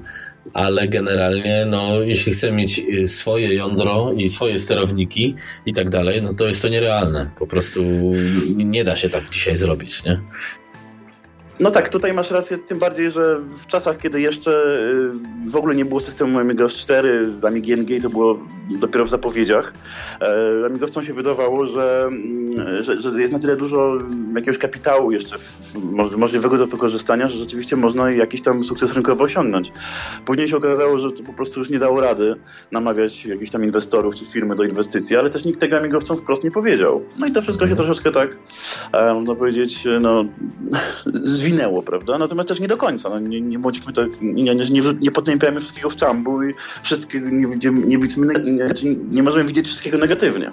[0.53, 6.21] ale generalnie, no, jeśli chcemy mieć y, swoje jądro i swoje sterowniki i tak dalej,
[6.21, 7.29] no to jest to nierealne.
[7.39, 7.83] Po prostu
[8.55, 10.19] nie da się tak dzisiaj zrobić, nie?
[11.59, 15.75] No tak, tutaj masz rację, tym bardziej, że w czasach, kiedy jeszcze y, w ogóle
[15.75, 19.73] nie było systemu Amiga 4, Amiga NG to było dopiero w zapowiedziach,
[20.21, 23.97] e, amigowcom się wydawało, że, mm, że, że, jest na tyle dużo
[24.35, 25.35] jakiegoś kapitału jeszcze
[26.17, 29.71] możliwego do wykorzystania, że rzeczywiście można jakiś tam sukces rynkowy osiągnąć.
[30.25, 32.35] Później się okazało, że to po prostu już nie dało rady
[32.71, 36.51] namawiać jakichś tam inwestorów czy firmy do inwestycji, ale też nikt tego amigowcom wprost nie
[36.51, 37.01] powiedział.
[37.19, 38.39] No i to wszystko się troszeczkę tak,
[38.93, 40.25] e, można powiedzieć, no,
[41.49, 42.17] zwinęło, prawda?
[42.17, 43.09] Natomiast też nie do końca.
[43.09, 47.47] No, nie, nie bądźmy tak, nie, nie, nie, potępiamy wszystkiego w czambu i wszystkiego nie,
[47.47, 47.97] nie, nie,
[48.83, 50.51] nie, nie możemy widzieć wszystkiego negatywnie.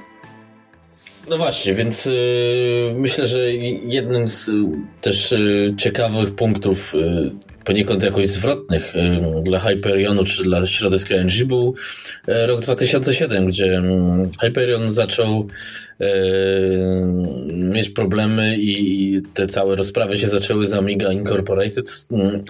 [1.29, 4.55] No właśnie, więc y, myślę, że jednym z y,
[5.01, 7.31] też y, ciekawych punktów y,
[7.67, 8.95] poniekąd jakoś zwrotnych
[9.43, 11.75] dla Hyperionu czy dla środowiska NG był
[12.29, 15.49] e, rok 2007, gdzie mm, Hyperion zaczął
[16.01, 16.07] e,
[17.53, 22.45] mieć problemy i te całe rozprawy się zaczęły z Amiga Incorporated mm,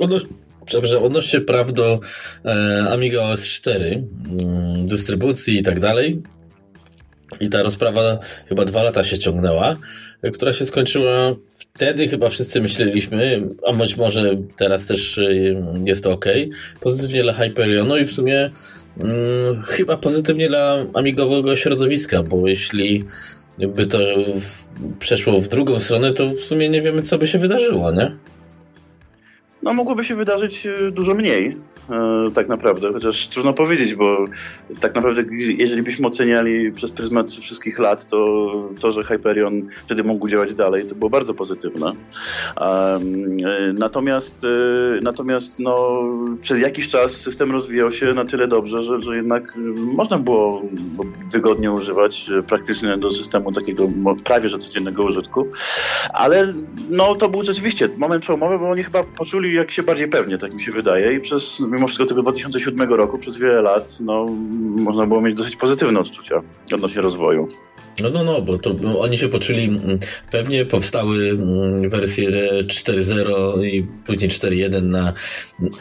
[0.66, 2.00] przepraszam, odnośnie praw do
[2.44, 4.05] e, Amiga OS 4,
[4.40, 6.22] mm, dystrybucji i tak dalej.
[7.40, 9.76] I ta rozprawa chyba dwa lata się ciągnęła,
[10.33, 11.35] która się skończyła
[11.77, 16.25] wtedy chyba wszyscy myśleliśmy, a być może teraz też y, jest to ok,
[16.81, 18.51] pozytywnie dla Hyperionu i w sumie
[18.99, 23.05] hmm, chyba pozytywnie dla amigowego środowiska, bo jeśli
[23.59, 23.99] by to
[24.99, 28.17] przeszło w drugą stronę, to w sumie nie wiemy, co by się wydarzyło, nie?
[29.62, 31.57] No, mogłoby się wydarzyć y, dużo mniej.
[31.90, 34.25] E, tak naprawdę, chociaż trudno powiedzieć, bo
[34.81, 35.22] tak naprawdę
[35.59, 40.87] jeżeli byśmy oceniali przez pryzmat wszystkich lat, to to, że Hyperion wtedy mógł działać dalej,
[40.87, 41.92] to było bardzo pozytywne.
[42.61, 43.01] E,
[43.75, 44.49] natomiast e,
[45.03, 46.03] natomiast no,
[46.42, 50.62] przez jakiś czas system rozwijał się na tyle dobrze, że, że jednak można było
[51.33, 53.88] wygodnie używać praktycznie do systemu takiego
[54.25, 55.46] prawie że codziennego użytku,
[56.12, 56.55] ale
[56.90, 60.55] no, to był rzeczywiście moment przełomowy, bo oni chyba poczuli jak się bardziej pewnie, tak
[60.55, 64.27] mi się wydaje i przez mimo wszystko tego 2007 roku przez wiele lat no,
[64.61, 66.43] można było mieć dosyć pozytywne odczucia
[66.75, 67.49] odnośnie rozwoju.
[68.03, 69.99] No, no, no, bo to bo oni się poczuli, mm,
[70.31, 72.31] pewnie powstały mm, wersje
[72.62, 75.12] 4.0 i później 4.1 na,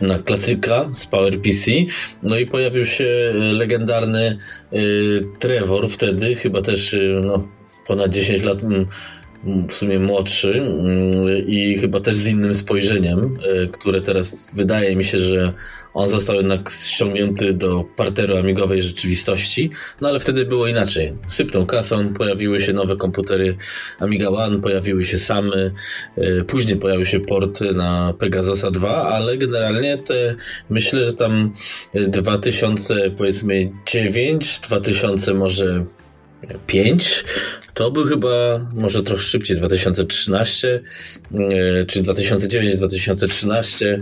[0.01, 1.71] na klasyka z PowerPC,
[2.23, 4.37] no i pojawił się legendarny
[4.73, 7.47] y, Trevor wtedy, chyba też y, no,
[7.87, 8.85] ponad 10 lat mm,
[9.69, 10.61] w sumie młodszy
[11.47, 15.53] i chyba też z innym spojrzeniem, e, które teraz wydaje mi się, że
[15.95, 19.69] on został jednak ściągnięty do parteru amigowej rzeczywistości,
[20.01, 21.13] no ale wtedy było inaczej.
[21.27, 23.57] Sypnął kasą, pojawiły się nowe komputery
[23.99, 25.71] Amiga One, pojawiły się same,
[26.17, 30.35] e, później pojawiły się porty na Pegasusa 2, ale generalnie te,
[30.69, 31.53] myślę, że tam
[31.93, 35.85] 2000 powiedzmy 9, 2000 może
[36.67, 37.25] 5.
[37.73, 38.29] To był chyba
[38.75, 40.81] może trochę szybciej, 2013,
[41.33, 44.01] e, czy 2009-2013.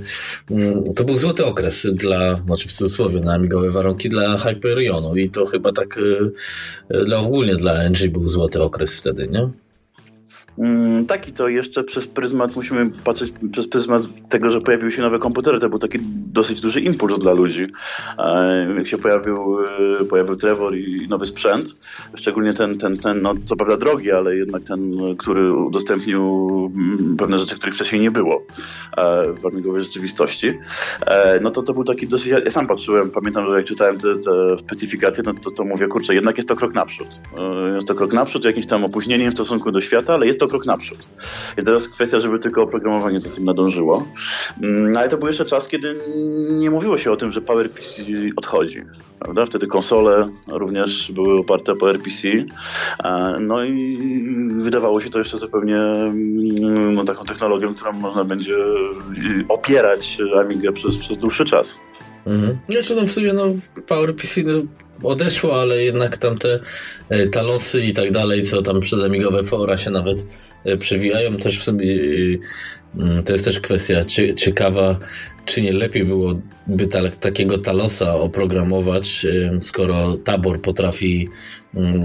[0.52, 5.30] Mm, to był złoty okres dla, znaczy w cudzysłowie, na amigowe warunki dla Hyperionu i
[5.30, 6.02] to chyba tak e,
[6.98, 9.63] e, dla ogólnie dla NG był złoty okres wtedy, nie?
[10.58, 15.20] Mm, taki to jeszcze przez pryzmat, musimy patrzeć przez pryzmat tego, że pojawiły się nowe
[15.20, 15.60] komputery.
[15.60, 16.00] To był taki
[16.34, 17.68] dosyć duży impuls dla ludzi.
[18.78, 19.60] Jak się pojawił,
[20.02, 21.76] e, pojawił Trevor i nowy sprzęt,
[22.16, 26.22] szczególnie ten, ten, ten no, co prawda drogi, ale jednak ten, który udostępnił
[26.76, 28.46] mm, pewne rzeczy, których wcześniej nie było
[28.98, 30.54] e, w amigowej rzeczywistości,
[31.06, 34.16] e, no to to był taki dosyć, ja sam patrzyłem, pamiętam, że jak czytałem te,
[34.16, 37.08] te specyfikacje, no to, to mówię, kurczę, jednak jest to krok naprzód.
[37.76, 40.66] Jest to krok naprzód, jakimś tam opóźnieniem w stosunku do świata, ale jest to krok
[40.66, 41.08] naprzód.
[41.58, 44.08] I teraz kwestia, żeby tylko oprogramowanie za tym nadążyło.
[44.62, 45.96] Mm, ale to był jeszcze czas, kiedy
[46.52, 48.04] nie mówiło się o tym, że PowerPC
[48.36, 48.82] odchodzi.
[49.20, 49.46] Prawda?
[49.46, 52.28] Wtedy konsole również były oparte o PowerPC.
[53.40, 53.98] No i
[54.58, 58.56] wydawało się to jeszcze zupełnie mm, no, taką technologią, którą można będzie
[59.50, 61.80] opierać Amigę przez, przez dłuższy czas.
[62.26, 62.58] Mhm.
[62.70, 63.56] Jeszcze no w sumie no,
[63.88, 64.64] PowerPC no,
[65.04, 66.60] odeszło, ale jednak tam te
[67.10, 70.28] e, talosy i tak dalej, co tam przez amigowe fora się nawet
[70.66, 71.88] e, przewijają, też w sumie
[73.00, 74.04] e, to jest też kwestia
[74.36, 75.04] ciekawa, czy
[75.58, 79.26] nie lepiej byłoby ta, takiego talosa oprogramować,
[79.60, 81.30] skoro tabor potrafi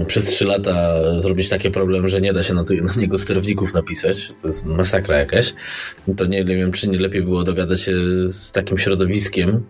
[0.07, 3.73] przez 3 lata zrobić taki problem, że nie da się na, to, na, niego sterowników
[3.73, 5.53] napisać, to jest masakra jakaś,
[6.17, 7.93] to nie wiem, czy nie lepiej było dogadać się
[8.27, 9.63] z takim środowiskiem,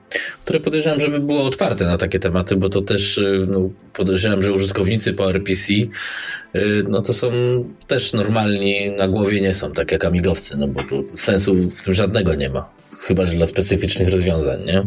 [0.45, 4.53] które podejrzewam, żeby było otwarte na takie tematy, bo to też y, no, podejrzewam, że
[4.53, 5.87] użytkownicy PowerPC y,
[6.89, 7.31] no to są
[7.87, 11.93] też normalni, na głowie nie są, tak jak amigowcy, no bo to sensu w tym
[11.93, 12.78] żadnego nie ma,
[13.09, 14.83] chyba, że dla specyficznych rozwiązań, nie?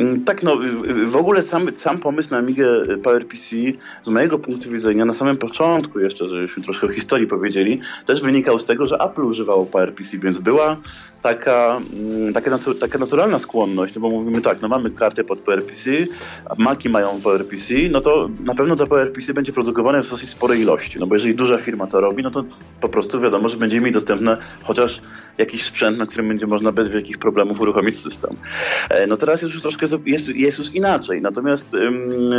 [0.00, 0.58] Mm, tak, no
[1.06, 2.66] w ogóle sam, sam pomysł na Amigę
[3.02, 3.56] PowerPC
[4.02, 8.58] z mojego punktu widzenia na samym początku jeszcze, żebyśmy troszkę o historii powiedzieli, też wynikał
[8.58, 10.76] z tego, że Apple używało PowerPC, więc była
[11.22, 15.38] taka, mm, taka, natu, taka naturalna skłonność, no bo mówimy tak, no mamy kartę pod
[15.38, 15.90] PowerPC,
[16.58, 20.98] Maci mają PowerPC, no to na pewno to PowerPC będzie produkowane w dosyć sporej ilości,
[20.98, 22.44] no bo jeżeli duża firma to robi, no to
[22.80, 25.00] po prostu wiadomo, że będzie mieć dostępne chociaż
[25.38, 28.36] jakiś sprzęt, na którym będzie można bez wielkich problemów uruchomić system.
[28.90, 31.22] E, no teraz jest już troszkę jest, jest, już inaczej.
[31.22, 31.76] Natomiast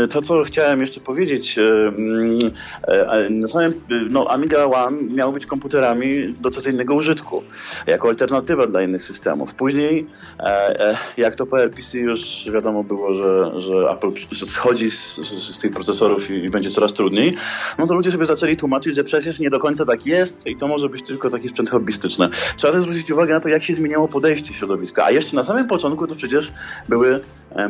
[0.09, 3.73] to, co chciałem jeszcze powiedzieć, e, na samym,
[4.09, 7.43] no, Amiga One miał być komputerami do codziennego użytku,
[7.87, 9.53] jako alternatywa dla innych systemów.
[9.53, 10.07] Później,
[10.39, 15.73] e, jak to PowerPC już wiadomo było, że, że Apple schodzi z, z, z tych
[15.73, 17.35] procesorów i, i będzie coraz trudniej,
[17.77, 20.67] no to ludzie sobie zaczęli tłumaczyć, że przecież nie do końca tak jest i to
[20.67, 22.29] może być tylko taki sprzęt hobbystyczny.
[22.57, 25.05] Trzeba też zwrócić uwagę na to, jak się zmieniało podejście środowiska.
[25.05, 26.51] A jeszcze na samym początku to przecież
[26.89, 27.19] były e,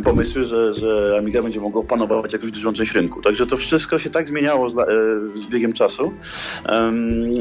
[0.04, 3.22] pomysły, że, że Amiga będzie mogła opanować jakąś dużą część rynku.
[3.22, 4.86] Także to wszystko się tak zmieniało z, e,
[5.36, 6.14] z biegiem czasu,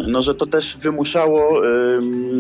[0.06, 1.62] no, że to też wymuszało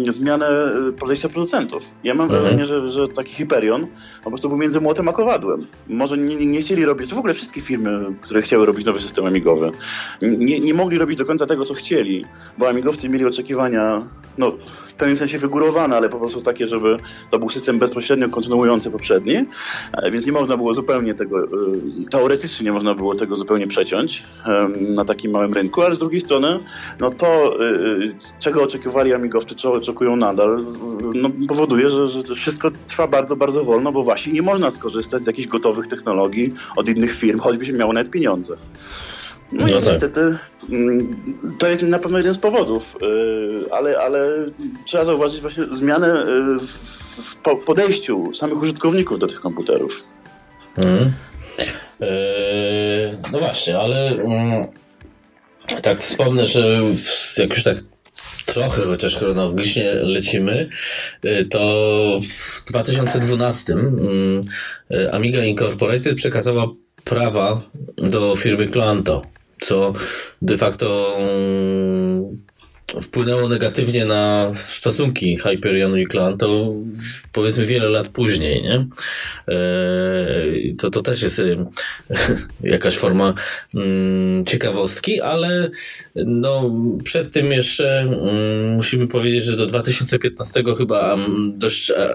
[0.08, 1.84] zmianę e, podejścia producentów.
[2.04, 2.42] Ja mam mhm.
[2.42, 3.86] wrażenie, że, że taki Hyperion
[4.24, 5.66] po prostu był między młotem a kowadłem.
[5.88, 9.72] Może nie, nie chcieli robić, w ogóle wszystkie firmy, które chciały robić nowy system amigowy,
[10.22, 12.24] nie, nie mogli robić do końca tego, co chcieli,
[12.58, 14.06] bo amigowcy mieli oczekiwania,
[14.38, 14.52] no
[15.00, 16.98] w pewnym sensie wygórowane, ale po prostu takie, żeby
[17.30, 19.34] to był system bezpośrednio kontynuujący poprzedni,
[19.92, 21.46] e, więc nie można było zupełnie tego, e,
[22.10, 24.24] teoretycznie nie można było tego zupełnie przeciąć
[24.78, 26.58] na takim małym rynku, ale z drugiej strony,
[26.98, 27.68] no to, e,
[28.38, 30.64] czego oczekiwali amigowcy, czego oczekują nadal,
[31.14, 35.26] no, powoduje, że, że wszystko trwa bardzo, bardzo wolno, bo właśnie nie można skorzystać z
[35.26, 38.56] jakichś gotowych technologii od innych firm, choćby się miało nawet pieniądze.
[39.52, 39.84] No, no i tak.
[39.84, 40.20] niestety
[40.70, 41.24] mm,
[41.58, 44.46] to jest na pewno jeden z powodów, y, ale, ale
[44.84, 47.36] trzeba zauważyć właśnie zmianę y, w
[47.66, 50.02] podejściu samych użytkowników do tych komputerów.
[50.76, 51.12] Mm.
[53.32, 54.66] no właśnie, ale mm,
[55.82, 56.80] tak wspomnę, że
[57.36, 57.76] jak już tak
[58.46, 60.68] trochę chociaż chronologicznie lecimy,
[61.24, 63.74] y, to w 2012
[65.12, 66.66] Amiga Incorporated przekazała
[67.04, 67.60] prawa
[67.96, 69.22] do firmy Clanto
[69.60, 69.92] co
[70.42, 71.16] de facto
[73.02, 76.06] wpłynęło negatywnie na stosunki Hyperionu i
[76.38, 76.72] to
[77.32, 78.86] powiedzmy wiele lat później, nie?
[79.48, 79.56] E,
[80.78, 81.66] to, to też jest e,
[82.62, 83.34] jakaś forma
[83.74, 85.70] mm, ciekawostki, ale
[86.14, 86.72] no,
[87.04, 91.16] przed tym jeszcze mm, musimy powiedzieć, że do 2015 chyba
[91.54, 92.14] dość, e,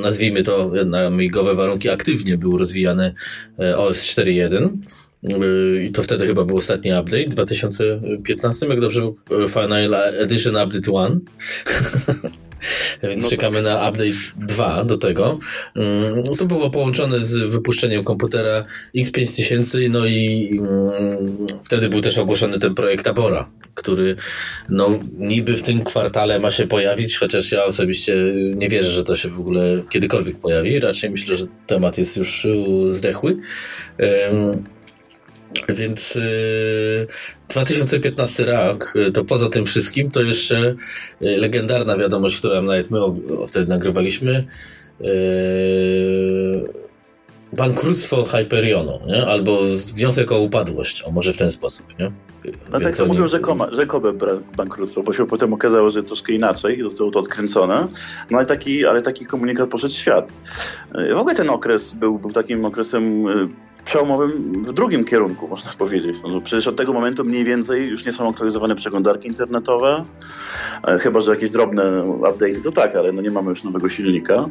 [0.00, 3.14] nazwijmy to na migowe warunki, aktywnie był rozwijany
[3.76, 4.68] OS 4.1
[5.84, 10.56] i to wtedy chyba był ostatni update, w 2015, jak dobrze był e, Final Edition
[10.56, 11.20] Update 1.
[13.02, 15.38] Więc no czekamy na update 2 do tego.
[16.24, 18.64] No to było połączone z wypuszczeniem komputera
[18.96, 24.16] X5000, no i mm, wtedy był też ogłoszony ten projekt Abora, który
[24.68, 28.16] no niby w tym kwartale ma się pojawić, chociaż ja osobiście
[28.54, 30.80] nie wierzę, że to się w ogóle kiedykolwiek pojawi.
[30.80, 32.48] Raczej myślę, że temat jest już e,
[32.92, 33.36] zdechły.
[35.68, 37.06] Więc yy,
[37.48, 40.74] 2015 rok, y, to poza tym wszystkim, to jeszcze y,
[41.20, 42.98] legendarna wiadomość, którą nawet my
[43.48, 44.46] wtedy nagrywaliśmy.
[45.00, 46.68] Yy,
[47.52, 49.26] bankructwo Hyperionu, nie?
[49.26, 49.60] albo
[49.94, 51.98] wniosek o upadłość, o może w ten sposób.
[51.98, 52.12] Nie?
[52.72, 54.12] No tak to mówią rzekoma, rzekome
[54.56, 57.88] bankructwo, bo się potem okazało, że troszkę inaczej, zostało to odkręcone,
[58.30, 60.32] no ale taki, ale taki komunikat poszedł w świat.
[61.10, 63.26] Y, w ogóle ten okres był, był takim okresem
[63.86, 66.16] przełomowym w drugim kierunku, można powiedzieć.
[66.22, 70.02] No, przecież od tego momentu mniej więcej już nie są aktualizowane przeglądarki internetowe,
[70.88, 74.44] e, chyba, że jakieś drobne update to tak, ale no nie mamy już nowego silnika.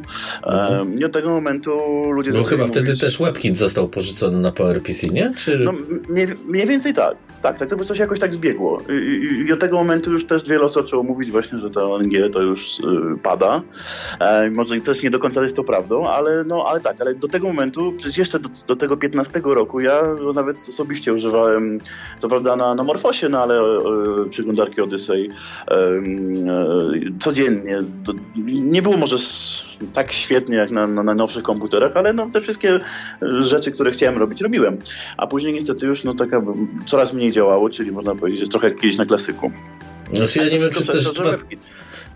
[0.46, 1.00] Mhm.
[1.00, 1.72] I od tego momentu
[2.12, 2.32] ludzie...
[2.32, 2.78] No chyba mówić...
[2.78, 5.34] wtedy też WebKit został porzucony na PowerPC, nie?
[5.38, 5.60] Czy...
[5.64, 5.72] No,
[6.10, 7.18] mniej, mniej więcej tak.
[7.46, 8.82] Tak, tak, to by coś jakoś tak zbiegło.
[8.90, 12.14] I, i, od tego momentu już też wiele osób zaczęło mówić właśnie, że to ONG
[12.34, 12.84] to już y,
[13.24, 13.62] pada.
[14.20, 17.28] E, może też nie do końca jest to prawdą, ale, no, ale tak, ale do
[17.28, 20.04] tego momentu, przecież jeszcze do, do tego 15 roku ja
[20.36, 21.80] nawet osobiście używałem,
[22.20, 25.30] co prawda na, na Morfosie, no ale e, przeglądarki Odyssey
[25.68, 26.02] e, e,
[27.20, 27.82] codziennie.
[27.82, 28.14] Do,
[28.46, 29.18] nie było może
[29.94, 32.80] tak świetnie jak na, na, na nowszych komputerach, ale no, te wszystkie
[33.40, 34.78] rzeczy, które chciałem robić, robiłem.
[35.18, 36.42] A później niestety już no, taka
[36.86, 39.52] coraz mniej działało, czyli można powiedzieć trochę jak kiedyś na klasyku.
[40.14, 41.06] Znaczy ja nie wiem, czy też...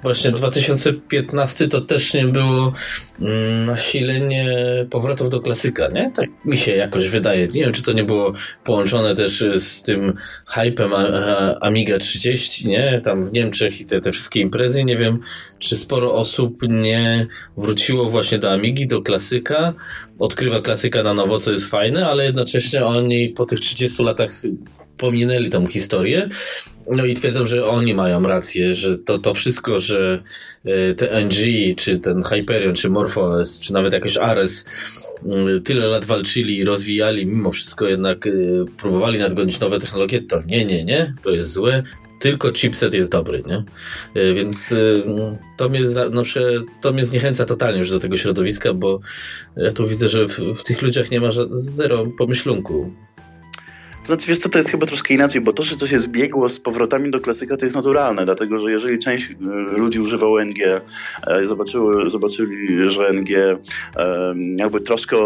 [0.01, 2.73] Właśnie 2015 to też nie było
[3.21, 4.55] mm, nasilenie
[4.89, 6.11] powrotów do klasyka, nie?
[6.11, 7.47] Tak mi się jakoś wydaje.
[7.47, 10.13] Nie wiem, czy to nie było połączone też z tym
[10.45, 10.91] hypem
[11.61, 13.01] Amiga 30, nie?
[13.03, 14.83] Tam w Niemczech i te, te wszystkie imprezy.
[14.83, 15.19] Nie wiem,
[15.59, 17.27] czy sporo osób nie
[17.57, 19.73] wróciło właśnie do Amigi, do klasyka,
[20.19, 24.41] odkrywa klasyka na nowo, co jest fajne, ale jednocześnie oni po tych 30 latach
[24.99, 26.29] pominęli tą historię
[26.91, 30.23] no i twierdzą, że oni mają rację, że to, to wszystko, że
[30.65, 31.35] e, te NG,
[31.77, 34.65] czy ten Hyperion, czy MorphOS, czy nawet jakiś Ares
[35.25, 38.31] e, tyle lat walczyli i rozwijali, mimo wszystko jednak e,
[38.77, 41.83] próbowali nadgonić nowe technologie, to nie, nie, nie, to jest złe.
[42.19, 43.63] tylko chipset jest dobry, nie?
[44.21, 44.73] E, więc
[45.57, 45.81] to mnie,
[46.11, 46.23] no,
[46.81, 48.99] to mnie zniechęca totalnie już do tego środowiska, bo
[49.57, 52.93] ja tu widzę, że w, w tych ludziach nie ma zero pomyślunku.
[54.09, 56.59] Znaczy, wiesz co, to jest chyba troszkę inaczej, bo to, że to się zbiegło z
[56.59, 59.35] powrotami do klasyka, to jest naturalne, dlatego że jeżeli część e,
[59.77, 60.81] ludzi używa ONG, e,
[61.45, 63.59] zobaczyły, zobaczyli, że NG
[64.55, 65.17] jakby troszkę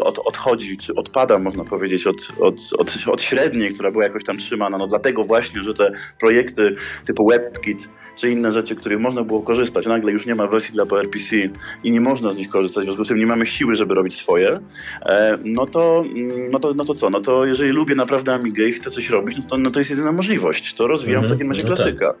[0.00, 4.38] od, odchodzi, czy odpada, można powiedzieć, od, od, od, od średniej, która była jakoś tam
[4.38, 6.74] trzymana, no dlatego właśnie, że te projekty
[7.06, 10.86] typu WebKit, czy inne rzeczy, których można było korzystać, nagle już nie ma wersji dla
[10.86, 11.36] PRPC
[11.84, 14.16] i nie można z nich korzystać, w związku z tym nie mamy siły, żeby robić
[14.16, 14.58] swoje,
[15.02, 18.68] e, no to, mm, no to, no to co, no to jeżeli lubię naprawdę Amigę
[18.68, 20.74] i chcę coś robić, no to, no to jest jedyna możliwość.
[20.74, 21.34] To rozwijam mm -hmm.
[21.34, 22.14] w takim razie no klasyka.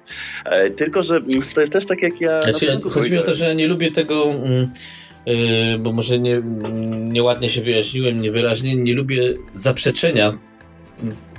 [0.44, 0.74] Tak.
[0.76, 1.20] Tylko, że
[1.54, 2.42] to jest też tak jak ja...
[2.42, 4.24] Znaczy, chodzi mi o to, że ja nie lubię tego...
[4.24, 4.68] Mm,
[5.26, 6.42] yy, bo może nie,
[6.92, 10.32] nieładnie się wyjaśniłem, niewyraźnie, nie lubię zaprzeczenia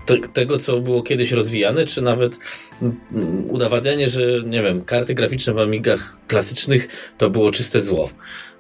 [0.06, 2.39] te, tego, co było kiedyś rozwijane, czy nawet
[2.82, 6.88] mm, udowadnianie, że nie wiem, karty graficzne w Amigach klasycznych
[7.18, 8.10] to było czyste zło.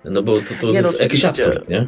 [0.05, 1.87] No bo to, to nie, no, jest jakiś absurd, nie?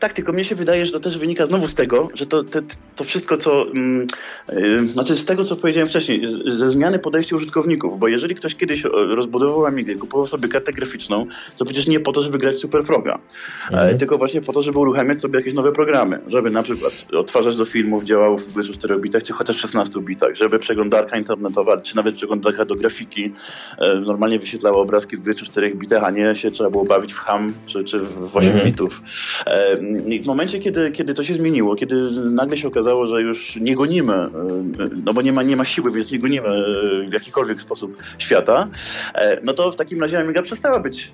[0.00, 2.62] Tak, tylko mnie się wydaje, że to też wynika znowu z tego, że to, te,
[2.96, 3.66] to wszystko, co.
[4.52, 8.84] Yy, znaczy, z tego, co powiedziałem wcześniej, ze zmiany podejścia użytkowników, bo jeżeli ktoś kiedyś
[9.16, 11.26] rozbudował Amigę, kupował sobie kartę graficzną,
[11.56, 13.18] to przecież nie po to, żeby grać Super Froga,
[13.70, 13.98] e, mhm.
[13.98, 17.64] tylko właśnie po to, żeby uruchamiać sobie jakieś nowe programy, żeby na przykład odtwarzacz do
[17.64, 22.64] filmów działał w 24 bitach, czy chociaż 16 bitach, żeby przeglądarka internetowa, czy nawet przeglądarka
[22.64, 23.32] do grafiki
[24.06, 27.84] normalnie wyświetlała obrazki w 24 bitach, a nie się trzeba było bawić w ham czy,
[27.84, 28.70] czy w 8 mhm.
[28.70, 29.02] bitów.
[30.22, 34.28] W momencie, kiedy, kiedy to się zmieniło, kiedy nagle się okazało, że już nie gonimy,
[35.04, 38.68] no bo nie ma, nie ma siły, więc nie gonimy e, w jakikolwiek sposób świata,
[39.14, 41.12] e, no to w takim razie Amiga przestała być,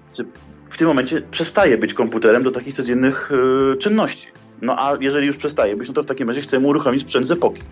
[0.71, 3.31] w tym momencie przestaje być komputerem do takich codziennych
[3.79, 4.29] czynności.
[4.63, 7.31] No a jeżeli już przestaje być, no to w takim razie chcemy uruchomić sprzęt z
[7.31, 7.63] epoki.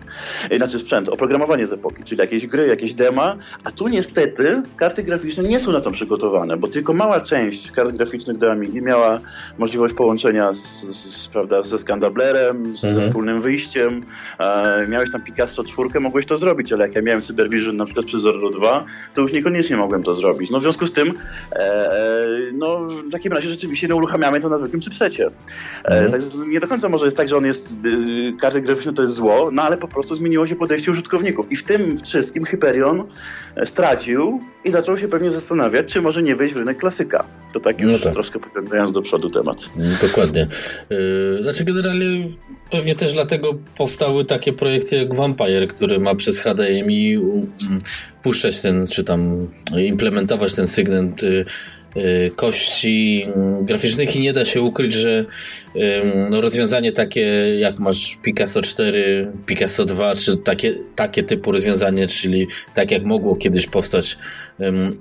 [0.49, 5.03] E, znaczy sprzęt, oprogramowanie z epoki, czyli jakieś gry, jakieś dema, a tu niestety karty
[5.03, 9.19] graficzne nie są na to przygotowane, bo tylko mała część kart graficznych do Amigi miała
[9.57, 13.01] możliwość połączenia z, z, prawda, ze Scandablerem, z, mhm.
[13.03, 14.05] ze wspólnym wyjściem.
[14.39, 18.05] E, miałeś tam Picasso 4, mogłeś to zrobić, ale jak ja miałem Cybervision na przykład
[18.05, 20.51] przy Zero 2, to już niekoniecznie mogłem to zrobić.
[20.51, 21.13] No w związku z tym,
[21.55, 21.89] e,
[22.53, 25.31] no w takim razie rzeczywiście no, uruchamiamy to na zwykłym chipsecie.
[25.85, 26.11] E, mhm.
[26.11, 29.01] tak, nie do końca końca może jest tak, że on jest, yy, karty graficzne to
[29.01, 31.51] jest zło, no ale po prostu zmieniło się podejście użytkowników.
[31.51, 33.03] I w tym wszystkim Hyperion
[33.55, 37.25] e, stracił i zaczął się pewnie zastanawiać, czy może nie wejść w rynek klasyka.
[37.53, 38.13] To tak już no tak.
[38.13, 39.69] troszkę pociągając do przodu temat.
[39.77, 40.47] Mm, dokładnie.
[40.89, 42.27] Yy, znaczy generalnie
[42.71, 47.51] pewnie też dlatego powstały takie projekty jak Vampire, który ma przez HDMI um,
[48.23, 51.45] puszczać ten, czy tam implementować ten sygnał y, Y,
[52.35, 53.27] kości
[53.61, 55.25] graficznych i nie da się ukryć, że
[56.29, 57.21] no, rozwiązanie takie
[57.59, 63.35] jak masz Picasso 4, Picasso 2, czy takie, takie typu rozwiązanie, czyli tak jak mogło
[63.35, 64.17] kiedyś powstać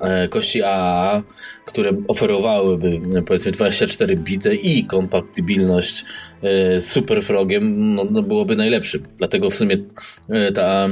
[0.01, 1.22] e, kości AAA,
[1.66, 6.05] które oferowałyby powiedzmy 24 bity i kompatybilność
[6.76, 9.03] z Super Frogiem, no, no byłoby najlepszym.
[9.18, 9.76] Dlatego w sumie
[10.28, 10.88] e, ta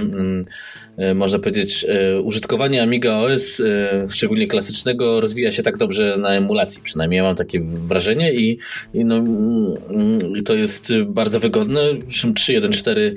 [0.88, 6.29] E, można powiedzieć, e, użytkowanie Amiga OS, e, szczególnie klasycznego, rozwija się tak dobrze na
[6.29, 6.83] emulacji.
[6.83, 8.59] Przynajmniej ja mam takie wrażenie i,
[8.95, 11.81] i no, mm, to jest bardzo wygodne.
[11.81, 13.15] 3.1.4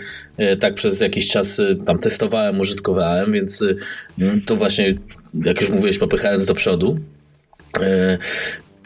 [0.60, 3.64] tak przez jakiś czas tam testowałem, użytkowałem, więc
[4.46, 4.94] to właśnie,
[5.46, 7.00] jak już mówiłeś, popychając do przodu,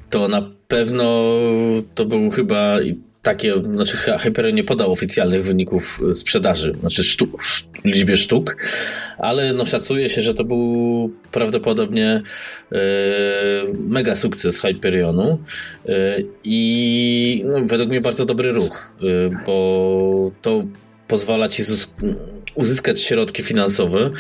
[0.09, 1.33] to na pewno
[1.95, 2.77] to był chyba
[3.25, 7.27] takie, znaczy Hyperion nie podał oficjalnych wyników e, sprzedaży, znaczy sztu,
[7.85, 8.57] liczbie sztuk,
[9.17, 12.21] ale no szacuje się, że to był prawdopodobnie
[12.71, 12.77] e,
[13.87, 15.39] mega sukces Hyperionu
[15.85, 19.05] e, i no, według mnie bardzo dobry ruch, e,
[19.45, 20.63] bo to
[21.07, 21.63] pozwala ci
[22.55, 24.11] uzyskać środki finansowe.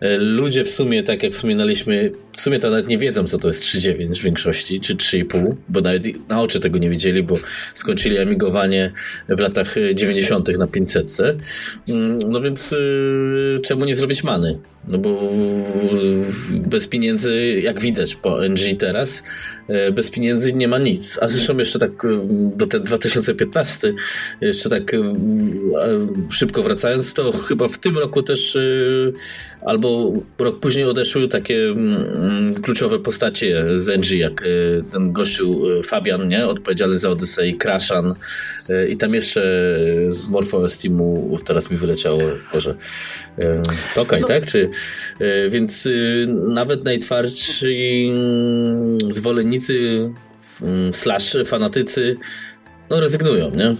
[0.00, 3.48] E, ludzie w sumie, tak jak wspominaliśmy, w sumie to nawet nie wiedzą, co to
[3.48, 7.34] jest 3,9 w większości, czy 3,5, bo nawet na oczy tego nie wiedzieli, bo
[7.74, 8.92] skończyli emigowanie
[9.28, 10.58] w latach 90.
[10.58, 11.22] na 500.
[11.88, 14.58] Mm, no więc y, czemu nie zrobić many?
[14.88, 15.32] No bo
[16.50, 19.22] bez pieniędzy, jak widać po NG teraz,
[19.63, 21.18] e, bez pieniędzy nie ma nic.
[21.20, 22.08] A zresztą jeszcze tak e,
[22.56, 23.94] do ten 2015,
[24.40, 24.98] jeszcze tak e,
[26.30, 28.58] szybko wracając, to chyba w tym roku też
[29.60, 34.44] albo rok później odeszły takie mm, kluczowe postacie z NG, jak
[34.92, 36.46] ten gościu Fabian, nie?
[36.46, 38.14] Odpowiedzialny za Odyssey, Krashan
[38.88, 39.40] i tam jeszcze
[40.08, 42.74] z Morpho Steamu, teraz mi wyleciało, Boże,
[43.94, 44.28] Tokaj, no.
[44.28, 44.46] tak?
[44.46, 44.70] Czy
[45.20, 45.88] E, więc
[46.48, 48.98] nawet najtwardsi mm,
[49.58, 50.10] zwolennicy
[50.62, 52.16] mm, slash fanatycy
[52.90, 53.76] no rezygnują, nie?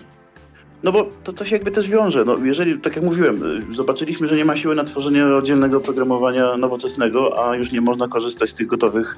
[0.84, 2.24] No bo to, to się jakby też wiąże.
[2.24, 7.48] No, jeżeli, tak jak mówiłem, zobaczyliśmy, że nie ma siły na tworzenie oddzielnego oprogramowania nowoczesnego,
[7.48, 9.16] a już nie można korzystać z tych gotowych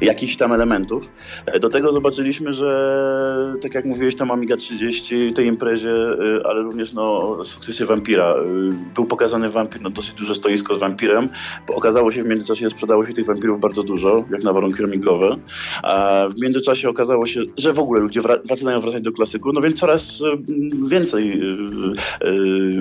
[0.00, 1.12] jakichś tam elementów.
[1.60, 5.94] Do tego zobaczyliśmy, że tak jak mówiłeś, tam Amiga 30, tej imprezie,
[6.44, 8.34] ale również no, sukcesy Vampira.
[8.94, 11.28] Był pokazany Vampir, no dosyć duże stoisko z Vampirem.
[11.74, 15.36] Okazało się w międzyczasie, sprzedało się tych Vampirów bardzo dużo, jak na warunki roamingowe.
[15.82, 19.60] A w międzyczasie okazało się, że w ogóle ludzie wra zaczynają wracać do klasyku, no
[19.60, 20.22] więc coraz
[20.86, 21.07] więcej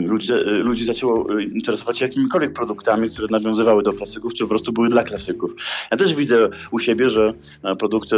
[0.05, 4.89] ludzi, ludzi zaczęło interesować się jakimikolwiek produktami, które nawiązywały do klasyków, czy po prostu były
[4.89, 5.55] dla klasyków.
[5.91, 7.34] Ja też widzę u siebie, że
[7.80, 8.15] produkty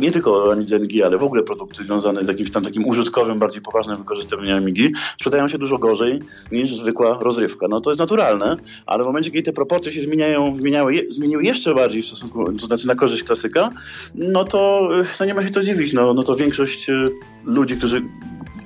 [0.00, 3.62] nie tylko Amidze NG, ale w ogóle produkty związane z jakimś tam takim użytkowym, bardziej
[3.62, 6.20] poważnym wykorzystywaniem Amigi sprzedają się dużo gorzej
[6.52, 7.68] niż zwykła rozrywka.
[7.68, 11.74] No to jest naturalne, ale w momencie, kiedy te proporcje się zmieniają, zmieniały, zmieniły jeszcze
[11.74, 13.70] bardziej w stosunku, to znaczy na korzyść klasyka,
[14.14, 14.90] no to
[15.20, 15.92] no nie ma się co dziwić.
[15.92, 16.86] No, no to większość
[17.46, 18.02] ludzi, którzy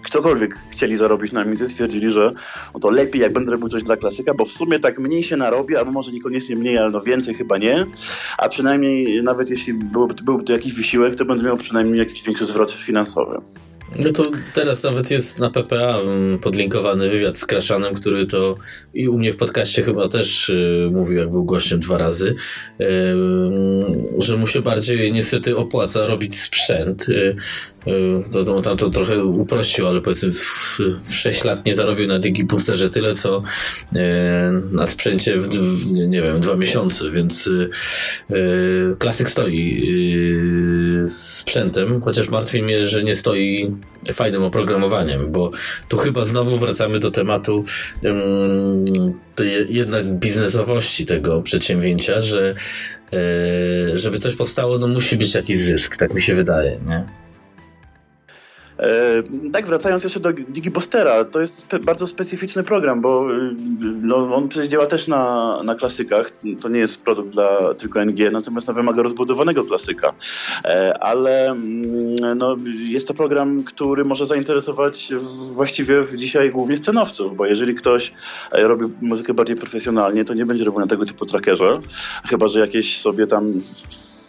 [0.02, 2.32] ktokolwiek chcieli zarobić na mizy, stwierdzili, że
[2.74, 5.36] no to lepiej jak będę robił coś dla klasyka, bo w sumie tak mniej się
[5.36, 7.86] narobi, albo może niekoniecznie mniej, ale no więcej chyba nie,
[8.38, 12.46] a przynajmniej nawet jeśli byłby, byłby to jakiś wysiłek, to będę miał przynajmniej jakiś większy
[12.46, 13.40] zwrot finansowy.
[13.96, 14.22] No to
[14.54, 18.56] teraz nawet jest na PPA mm, podlinkowany wywiad z Kraszanem, który to
[18.94, 22.34] i u mnie w podcaście chyba też y, mówił, jak był gościem dwa razy,
[22.80, 22.84] y,
[24.18, 27.08] że mu się bardziej niestety opłaca robić sprzęt.
[27.08, 27.36] Y
[28.32, 32.18] to, to, tam to trochę uprościł, ale powiedzmy w, w 6 lat nie zarobił na
[32.18, 33.42] DigiBoosterze tyle, co
[33.92, 33.98] y,
[34.72, 37.70] na sprzęcie w, w, nie wiem, dwa miesiące, więc y,
[38.98, 39.90] klasyk stoi
[41.08, 43.70] sprzętem, chociaż martwi mnie, że nie stoi
[44.12, 45.50] fajnym oprogramowaniem, bo
[45.88, 47.64] tu chyba znowu wracamy do tematu
[49.68, 52.54] jednak biznesowości tego przedsięwzięcia, że
[53.12, 57.19] e, żeby coś powstało, no musi być jakiś zysk, tak mi się wydaje, nie?
[58.80, 59.22] E,
[59.52, 63.54] tak, wracając jeszcze do Digibostera, to jest bardzo specyficzny program, bo y,
[64.02, 66.32] no, on przecież działa też na, na klasykach.
[66.60, 70.14] To nie jest produkt dla tylko NG, natomiast no, wymaga rozbudowanego klasyka.
[70.64, 72.56] E, ale mm, no,
[72.88, 75.12] jest to program, który może zainteresować
[75.54, 78.12] właściwie dzisiaj głównie scenowców, bo jeżeli ktoś
[78.52, 81.80] e, robi muzykę bardziej profesjonalnie, to nie będzie robił na tego typu trackerze,
[82.28, 83.60] chyba że jakieś sobie tam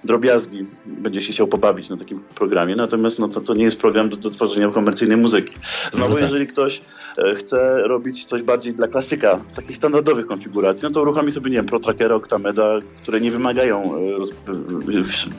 [0.04, 4.10] drobiazgi będzie się chciał pobawić na takim programie, natomiast no, to, to nie jest program
[4.10, 5.54] do, do tworzenia komercyjnej muzyki.
[5.94, 6.24] Znowu, no tak.
[6.24, 6.82] jeżeli ktoś
[7.18, 11.56] e, chce robić coś bardziej dla klasyka, takich standardowych konfiguracji, no to uruchomi sobie, nie
[11.56, 13.94] wiem, ProTrackera, Octameda, które nie wymagają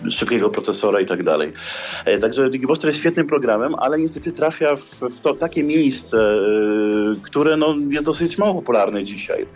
[0.07, 1.53] e, szybkiego procesora i tak dalej.
[2.05, 6.37] E, także DigiBoster jest świetnym programem, ale niestety trafia w, w to takie miejsce,
[7.23, 9.47] które no, jest dosyć mało popularne dzisiaj.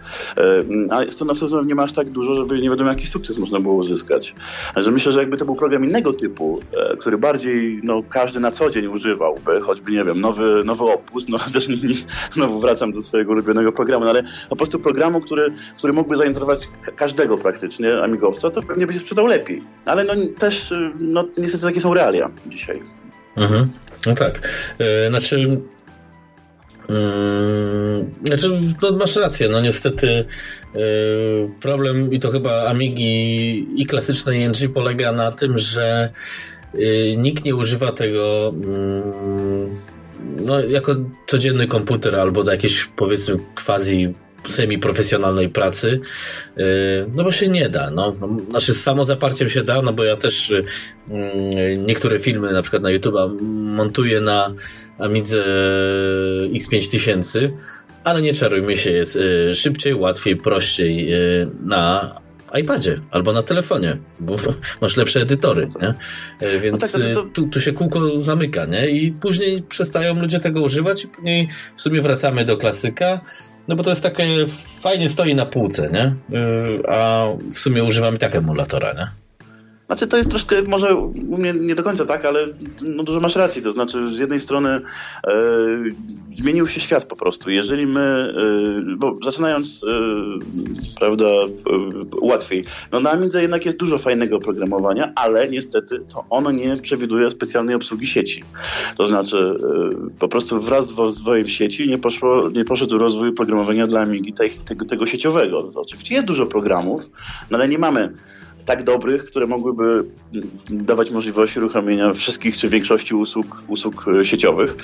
[0.91, 4.35] A scenowców nie ma aż tak dużo, żeby nie wiadomo jaki sukces można było uzyskać.
[4.77, 8.51] Że myślę, że jakby to był program innego typu, e, który bardziej no, każdy na
[8.51, 11.95] co dzień używałby, choćby, nie wiem, nowy, nowy opus, no też nie, nie,
[12.33, 16.69] znowu wracam do swojego ulubionego programu, no, ale po prostu programu, który, który mógłby zainteresować
[16.97, 19.63] każdego praktycznie amigowca, to pewnie by się sprzedał lepiej.
[19.85, 22.81] Ale no też, y, no niestety takie są realia dzisiaj.
[23.37, 23.69] Mhm.
[24.07, 24.49] No tak.
[24.79, 25.61] Yy, znaczy,
[26.89, 30.25] Yy, znaczy, no masz rację, no niestety
[30.75, 30.81] yy,
[31.61, 36.11] problem i to chyba Amigi i klasycznej ING polega na tym, że
[36.75, 38.55] yy, nikt nie używa tego
[40.37, 40.95] no, jako
[41.27, 44.15] codzienny komputer albo do jakiejś powiedzmy quasi
[44.49, 46.01] semi-profesjonalnej pracy,
[47.17, 47.91] no bo się nie da.
[47.91, 48.17] No.
[48.51, 50.53] Znaczy z samozaparciem się da, no bo ja też
[51.79, 54.55] niektóre filmy na przykład na YouTube'a montuję na
[54.99, 55.45] Amidze
[56.53, 57.51] X5000,
[58.05, 62.15] ale nie czarujmy się, jest y, szybciej, łatwiej, prościej y, na
[62.61, 64.37] iPadzie albo na telefonie, bo
[64.81, 65.95] masz lepsze edytory, nie?
[66.49, 67.23] Y, więc no tak, to...
[67.23, 68.91] tu, tu, się kółko zamyka, nie?
[68.91, 73.21] I później przestają ludzie tego używać i później w sumie wracamy do klasyka,
[73.69, 74.27] no bo to jest takie,
[74.81, 76.15] fajnie stoi na półce, nie?
[76.89, 79.07] A w sumie używamy tak emulatora, nie?
[79.87, 80.95] Znaczy to jest troszkę, może
[81.29, 82.47] u mnie nie do końca tak, ale
[82.83, 83.63] no dużo masz racji.
[83.63, 84.81] To znaczy z jednej strony e,
[86.37, 87.51] zmienił się świat po prostu.
[87.51, 91.49] Jeżeli my, e, bo zaczynając, e, prawda, e,
[92.21, 92.65] łatwiej.
[92.93, 97.75] No na Amidze jednak jest dużo fajnego oprogramowania, ale niestety to ono nie przewiduje specjalnej
[97.75, 98.45] obsługi sieci.
[98.99, 103.87] To znaczy e, po prostu wraz z rozwojem sieci nie, poszło, nie poszedł rozwój programowania
[103.87, 104.35] dla Amigi
[104.67, 105.63] tego, tego sieciowego.
[105.63, 107.11] To oczywiście jest dużo programów,
[107.51, 108.13] no ale nie mamy
[108.67, 110.05] tak dobrych, które mogłyby
[110.71, 114.77] dawać możliwość uruchomienia wszystkich czy większości usług, usług sieciowych.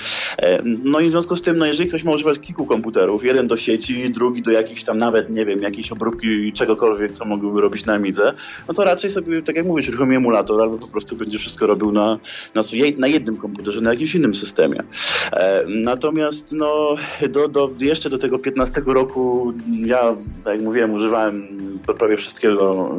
[0.85, 3.57] No i w związku z tym, no jeżeli ktoś ma używać kilku komputerów, jeden do
[3.57, 7.95] sieci, drugi do jakichś tam nawet, nie wiem, jakiejś obróbki czegokolwiek, co mogłyby robić na
[7.95, 8.33] Amidze,
[8.69, 11.93] no to raczej sobie, tak jak mówisz, uruchomi emulator albo po prostu będzie wszystko robił
[11.93, 12.19] na,
[12.55, 12.63] na,
[12.99, 14.83] na jednym komputerze, na jakimś innym systemie.
[15.69, 16.97] Natomiast no,
[17.31, 21.49] do, do, jeszcze do tego 15 roku ja, tak jak mówiłem, używałem
[21.99, 22.95] prawie wszystkiego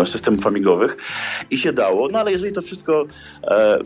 [0.00, 0.96] e, systemów amigowych
[1.50, 3.06] i się dało, no ale jeżeli to wszystko,
[3.44, 3.78] e,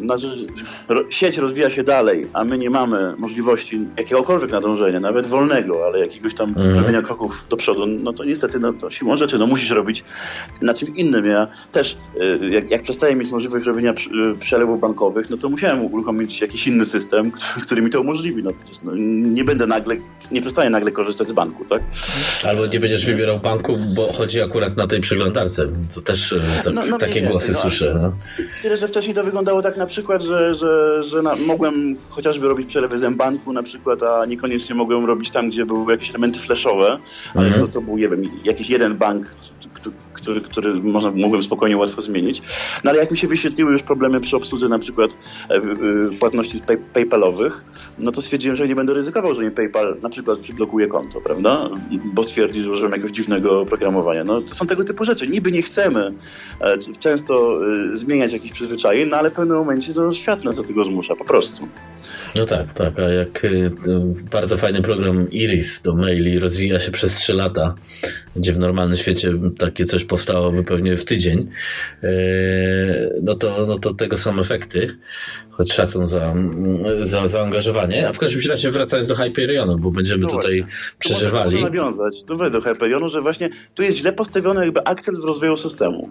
[1.10, 6.34] sieć rozwija się dalej, a my nie mamy możliwości jakiegokolwiek nadążenia, nawet wolnego, ale jakiegoś
[6.34, 6.74] tam mhm.
[6.74, 10.04] zrobienia kroków do przodu, no to niestety no, to siłą rzeczy, no musisz robić
[10.62, 11.26] na czymś innym.
[11.26, 13.94] Ja też, e, jak, jak przestaję mieć możliwość robienia
[14.40, 17.32] przelewów bankowych, no to musiałem uruchomić jakiś inny system,
[17.64, 18.42] który mi to umożliwi.
[18.42, 18.50] No,
[18.82, 18.92] no,
[19.34, 19.96] nie będę nagle,
[20.30, 21.82] nie przestaję nagle korzystać z banku, tak?
[22.44, 25.66] Albo nie będziesz wybierał banku, bo chodzi akurat na tej przeglądarce.
[25.94, 27.98] To też e, tak, no, no, takie głosy no, słyszę.
[28.02, 28.12] No.
[28.62, 32.68] Tyle, że wcześniej to wyglądało tak na przykład, że, że, że na, mogłem chociażby robić
[32.68, 36.98] przelewy z banku na przykład, a niekoniecznie mogłem robić tam, gdzie były jakieś elementy flashowe,
[37.34, 37.66] ale mhm.
[37.66, 39.26] to, to był nie wiem, jakiś jeden bank,
[40.26, 42.42] który, który można, mogłem spokojnie, łatwo zmienić.
[42.84, 45.10] No ale jak mi się wyświetliły już problemy przy obsłudze na przykład
[45.50, 45.60] e, e,
[46.20, 47.64] płatności pay, PayPalowych,
[47.98, 51.70] no to stwierdziłem, że nie będę ryzykował, że mi PayPal na przykład przyblokuje konto, prawda?
[52.04, 54.24] Bo stwierdzi, że użyłem jakiegoś dziwnego oprogramowania.
[54.24, 55.26] No to są tego typu rzeczy.
[55.26, 56.12] Niby nie chcemy
[56.60, 57.60] e, często
[57.92, 61.24] zmieniać jakichś przyzwyczajeń, no ale w pewnym momencie to świat nas do tego zmusza, po
[61.24, 61.68] prostu.
[62.36, 62.98] No tak, tak.
[62.98, 63.46] A jak
[64.30, 67.74] bardzo fajny program Iris do maili rozwija się przez 3 lata,
[68.36, 71.48] gdzie w normalnym świecie takie coś powstałoby pewnie w tydzień,
[72.04, 74.98] y, no to, no to tego są efekty.
[75.50, 76.34] Choć szacun za,
[77.00, 78.08] za zaangażowanie.
[78.08, 80.88] A w każdym razie wracając do Hyperionu, bo będziemy no tutaj właśnie.
[80.98, 81.60] przeżywali.
[81.60, 85.56] Można nawiązać tu do Hyperionu, że właśnie tu jest źle postawiony jakby akcent w rozwoju
[85.56, 86.10] systemu.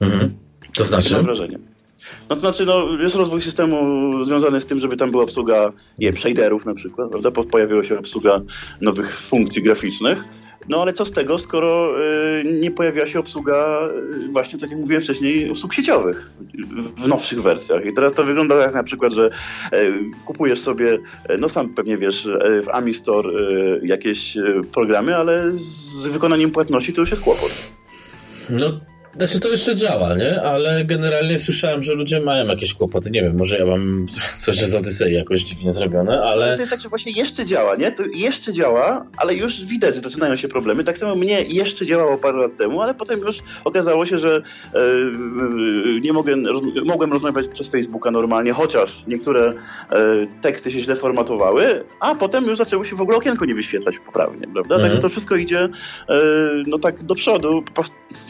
[0.00, 0.34] Mhm.
[0.74, 1.14] To znaczy?
[1.14, 1.58] Mam wrażenie.
[2.28, 6.16] No to znaczy, no, jest rozwój systemu związany z tym, żeby tam była obsługa nie
[6.16, 7.30] shaderów na przykład, prawda?
[7.30, 8.40] Pojawiła się obsługa
[8.80, 10.24] nowych funkcji graficznych.
[10.70, 11.94] No ale co z tego, skoro
[12.40, 13.88] y, nie pojawiła się obsługa,
[14.26, 16.30] y, właśnie tak jak mówiłem wcześniej, usług sieciowych
[16.96, 17.86] w, nowszych wersjach.
[17.86, 19.30] I teraz to wygląda jak na przykład, że
[19.74, 19.92] y,
[20.26, 20.98] kupujesz sobie,
[21.38, 22.28] no sam pewnie wiesz,
[22.64, 23.30] w Amistore
[23.82, 24.38] jakieś
[24.72, 27.52] programy, ale z wykonaniem płatności to już jest kłopot.
[28.50, 30.42] No znaczy to jeszcze działa, nie?
[30.42, 33.10] Ale generalnie słyszałem, że ludzie mają jakieś kłopoty.
[33.10, 34.06] Nie wiem, może ja mam
[34.44, 36.54] coś z Odysei jakoś dziwnie zrobione, ale...
[36.54, 37.92] To jest tak, że właśnie jeszcze działa, nie?
[37.92, 40.84] To jeszcze działa, ale już widać, że zaczynają się problemy.
[40.84, 44.42] Tak samo mnie jeszcze działało parę lat temu, ale potem już okazało się, że
[44.74, 44.80] e,
[46.00, 49.54] nie mogę, roz, mogłem rozmawiać przez Facebooka normalnie, chociaż niektóre e,
[50.40, 54.46] teksty się źle formatowały, a potem już zaczęło się w ogóle okienko nie wyświetlać poprawnie,
[54.52, 54.74] prawda?
[54.74, 54.82] Mhm.
[54.82, 55.68] Także to wszystko idzie e,
[56.66, 57.62] no tak do przodu.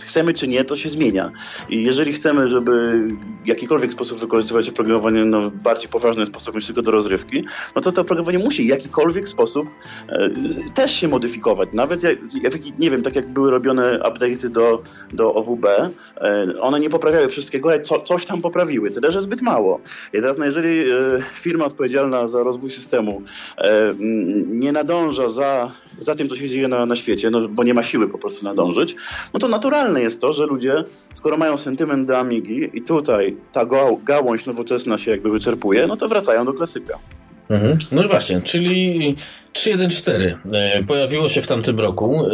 [0.00, 1.30] Chcemy czy nie, to się zmienia.
[1.68, 3.02] I jeżeli chcemy, żeby
[3.44, 7.44] w jakikolwiek sposób wykorzystywać oprogramowanie no, w bardziej poważny sposób niż tylko do rozrywki,
[7.76, 9.68] no to to oprogramowanie musi w jakikolwiek sposób
[10.08, 10.30] e,
[10.74, 11.68] też się modyfikować.
[11.72, 12.18] Nawet, jak,
[12.78, 15.90] nie wiem, tak jak były robione update'y do, do OWB, e,
[16.60, 19.80] one nie poprawiały wszystkiego, ale co, coś tam poprawiły, tyle, że zbyt mało.
[20.12, 20.94] I teraz, no, jeżeli e,
[21.34, 23.22] firma odpowiedzialna za rozwój systemu
[23.58, 23.94] e,
[24.46, 25.70] nie nadąża za,
[26.00, 28.44] za tym, co się dzieje na, na świecie, no, bo nie ma siły po prostu
[28.44, 28.96] nadążyć,
[29.34, 33.66] no to naturalne jest to, że ludzie skoro mają sentyment do Amigi i tutaj ta
[34.04, 36.98] gałąź nowoczesna się jakby wyczerpuje, no to wracają do klasyka.
[37.50, 37.78] Mhm.
[37.92, 39.16] No właśnie, czyli
[39.52, 42.30] 3.1.4 e, pojawiło się w tamtym roku e,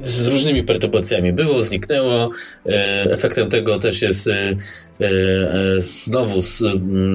[0.00, 1.32] z różnymi perturbacjami.
[1.32, 2.30] Było, zniknęło.
[2.66, 2.70] E,
[3.10, 4.30] efektem tego też jest
[5.78, 6.42] znowu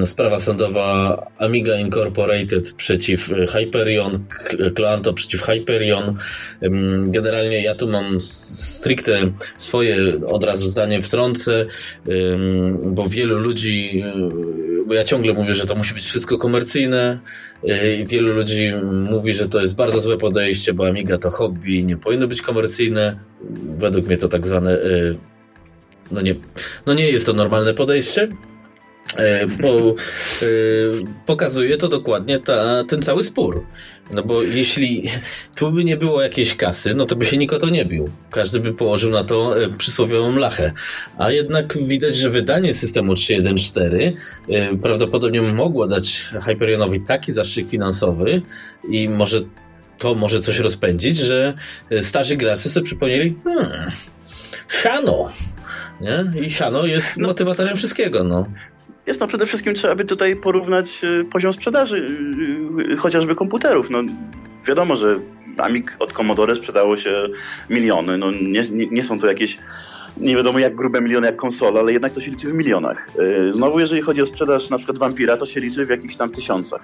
[0.06, 4.24] sprawa sądowa Amiga Incorporated przeciw Hyperion,
[4.74, 6.16] Cloanto przeciw Hyperion.
[7.06, 9.96] Generalnie ja tu mam stricte swoje
[10.26, 11.66] od razu zdanie wtrącę,
[12.84, 14.04] bo wielu ludzi,
[14.88, 17.18] bo ja ciągle mówię, że to musi być wszystko komercyjne.
[18.06, 18.72] Wielu ludzi
[19.10, 23.18] mówi, że to jest bardzo złe podejście, bo Amiga to hobby, nie powinno być komercyjne.
[23.78, 25.16] Według mnie to tak zwane, y,
[26.10, 26.34] no nie,
[26.86, 28.28] no nie jest to normalne podejście.
[29.16, 29.94] E, bo
[30.42, 30.92] y,
[31.26, 33.64] pokazuje to dokładnie ta, ten cały spór.
[34.10, 35.08] No bo jeśli
[35.56, 38.10] tu by nie było jakiejś kasy, no to by się nikt o to nie bił.
[38.30, 40.72] Każdy by położył na to e, przysłowiową lachę.
[41.18, 44.12] A jednak widać, że wydanie systemu 3.1.4
[44.74, 48.42] y, prawdopodobnie mogło dać Hyperionowi taki zastrzyk finansowy
[48.90, 49.42] i może
[49.98, 51.54] to może coś rozpędzić, że
[52.02, 53.90] starzy gracze sobie przypomnieli hmm,
[54.82, 55.28] siano,
[56.00, 56.42] nie?
[56.42, 57.28] I siano jest no.
[57.28, 58.46] motywatorem wszystkiego, no.
[59.08, 62.18] Jest no przede wszystkim trzeba by tutaj porównać e, poziom sprzedaży
[62.92, 63.90] e, chociażby komputerów.
[63.90, 64.02] No,
[64.66, 65.20] wiadomo, że
[65.56, 67.28] Amig od Commodore sprzedało się
[67.70, 68.18] miliony.
[68.18, 69.58] No, nie, nie, nie są to jakieś
[70.20, 73.08] nie wiadomo jak grube miliony, jak konsola, ale jednak to się liczy w milionach.
[73.18, 76.30] E, znowu, jeżeli chodzi o sprzedaż na przykład Vampira, to się liczy w jakichś tam
[76.30, 76.80] tysiącach.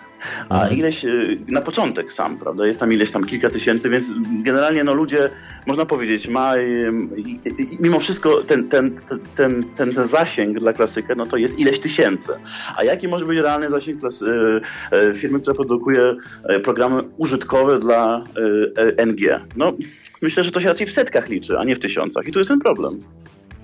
[0.49, 0.79] A mhm.
[0.79, 1.09] ileś, e,
[1.49, 4.13] na początek sam, prawda, jest tam ileś tam kilka tysięcy, więc
[4.43, 5.31] generalnie no ludzie,
[5.67, 6.55] można powiedzieć, ma
[7.81, 8.95] mimo wszystko ten, ten,
[9.35, 12.33] ten, ten, ten zasięg dla klasyka, no to jest ileś tysięcy.
[12.77, 14.27] A jaki może być realny zasięg klasy,
[15.15, 16.15] firmy, która produkuje
[16.63, 18.25] programy użytkowe dla
[18.97, 19.41] NG?
[19.57, 19.73] No,
[20.25, 22.27] myślę, że to się raczej w setkach liczy, a nie w tysiącach.
[22.27, 22.99] I tu jest ten problem.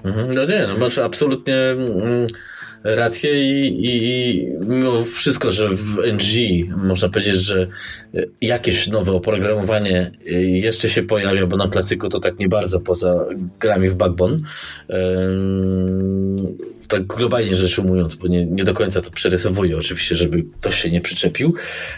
[0.04, 2.26] Mhm, no nie, no masz absolutnie mm,
[2.84, 7.66] rację i, i, i mimo wszystko, że w NG można powiedzieć, że
[8.40, 10.11] jakieś nowe oprogramowanie
[10.52, 13.26] jeszcze się pojawia, bo na klasyku to tak nie bardzo poza
[13.61, 14.36] grami w Backbone.
[16.91, 20.91] Tak globalnie rzecz ujmując, bo nie, nie do końca to przerysowuję oczywiście, żeby ktoś się
[20.91, 21.55] nie przyczepił,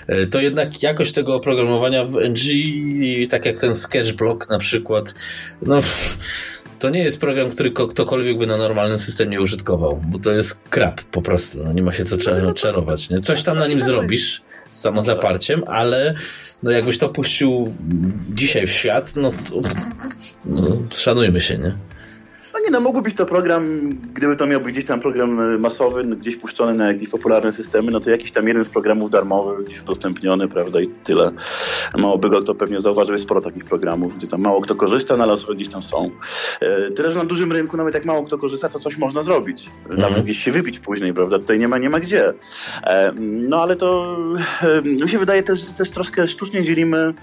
[0.06, 2.42] e, to jednak jakość tego oprogramowania w NG,
[3.30, 5.14] tak jak ten Sketchblock na przykład,
[5.62, 5.80] no
[6.78, 11.00] to nie jest program, który ktokolwiek by na normalnym systemie użytkował, bo to jest krap
[11.00, 11.64] po prostu.
[11.64, 13.10] No, nie ma się co no, czarować.
[13.10, 13.20] Nie?
[13.20, 16.14] Coś tam na nim zrobisz z samozaparciem, ale
[16.62, 17.74] no jakbyś to puścił
[18.30, 19.60] dzisiaj w świat, no to
[20.44, 21.76] no, szanujmy się, nie?
[22.64, 26.04] Nie, no mógłby być to program, gdyby to miał być gdzieś tam program e, masowy,
[26.04, 29.80] gdzieś puszczony na jakieś popularne systemy, no to jakiś tam jeden z programów darmowych, gdzieś
[29.80, 31.32] udostępniony, prawda, i tyle.
[31.96, 35.16] Mało by go to pewnie zauważył, jest sporo takich programów, gdzie tam mało kto korzysta,
[35.16, 36.10] no ale osoby gdzieś tam są.
[36.60, 39.70] E, tyle, że na dużym rynku, nawet jak mało kto korzysta, to coś można zrobić.
[39.82, 40.00] Mhm.
[40.00, 42.32] Nawet gdzieś się wypić później, prawda, tutaj nie ma, nie ma gdzie.
[42.84, 44.16] E, no ale to
[45.02, 47.14] mi się wydaje też, też troszkę sztucznie dzielimy,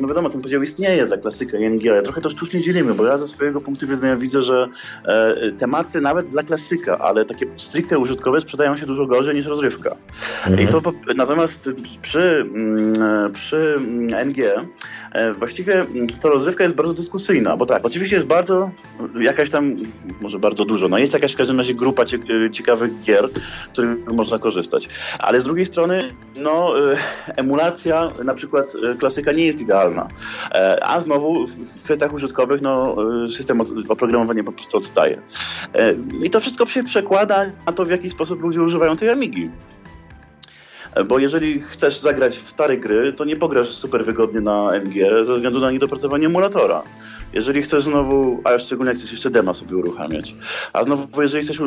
[0.00, 3.06] no wiadomo, ten podział istnieje dla klasyka i NG, ale trochę to sztucznie dzielimy, bo
[3.06, 4.67] ja ze swojego punktu widzenia widzę, że
[5.58, 9.96] tematy nawet dla klasyka, ale takie stricte użytkowe sprzedają się dużo gorzej niż rozrywka.
[10.46, 10.68] Mhm.
[10.68, 11.70] I to, natomiast
[12.02, 13.80] przy, mm, przy
[14.24, 14.38] NG
[15.12, 15.86] e, właściwie
[16.20, 18.70] ta rozrywka jest bardzo dyskusyjna, bo tak, oczywiście jest bardzo
[19.20, 19.76] jakaś tam,
[20.20, 22.04] może bardzo dużo, no jest jakaś w każdym razie grupa
[22.52, 23.28] ciekawych gier,
[23.72, 24.88] których można korzystać,
[25.18, 26.96] ale z drugiej strony no e,
[27.36, 30.08] emulacja na przykład e, klasyka nie jest idealna,
[30.82, 32.96] a znowu w kwestiach użytkowych no
[33.32, 35.22] system oprogramowania prostu odstaje.
[35.74, 39.50] E, I to wszystko się przekłada na to, w jaki sposób ludzie używają tej Amigi.
[40.94, 45.24] E, bo jeżeli chcesz zagrać w stare gry, to nie pograsz super wygodnie na NG
[45.24, 46.82] ze względu na niedopracowanie emulatora.
[47.32, 50.34] Jeżeli chcesz znowu, a szczególnie jak chcesz jeszcze dema sobie uruchamiać,
[50.72, 51.64] a znowu jeżeli chcesz y,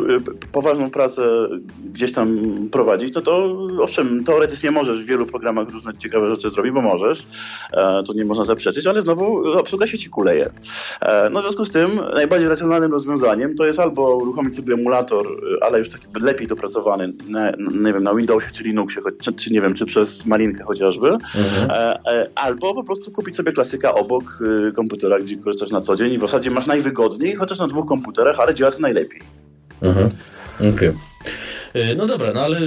[0.51, 1.47] poważną pracę
[1.85, 2.37] gdzieś tam
[2.71, 7.25] prowadzić, no to owszem, teoretycznie możesz w wielu programach różne ciekawe rzeczy zrobić, bo możesz,
[7.71, 10.49] e, to nie można zaprzeczyć, ale znowu obsługa się ci kuleje.
[11.01, 15.27] E, no w związku z tym najbardziej racjonalnym rozwiązaniem to jest albo uruchomić sobie emulator,
[15.61, 19.61] ale już taki lepiej dopracowany, na, nie wiem, na Windowsie czy Linuxie, czy, czy nie
[19.61, 21.71] wiem, czy przez Malinkę chociażby, mhm.
[22.05, 24.39] E, albo po prostu kupić sobie klasyka obok
[24.75, 28.39] komputera, gdzie korzystasz na co dzień i w zasadzie masz najwygodniej, chociaż na dwóch komputerach,
[28.39, 29.21] ale działa to najlepiej.
[29.81, 30.09] Mhm.
[30.59, 30.69] Okej.
[30.69, 31.95] Okay.
[31.97, 32.59] No dobra, no ale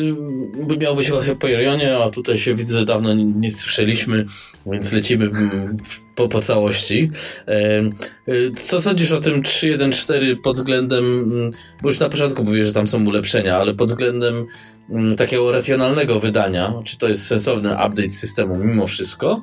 [0.80, 4.26] miał być o Hyperionie, a tutaj się widzę, dawno nie, nie słyszeliśmy,
[4.66, 5.30] więc lecimy
[6.14, 7.10] po, po całości.
[8.56, 11.04] Co sądzisz o tym 3.1.4 pod względem,
[11.82, 14.46] bo już na początku mówię, że tam są ulepszenia, ale pod względem
[15.16, 19.42] takiego racjonalnego wydania, czy to jest sensowny update systemu mimo wszystko,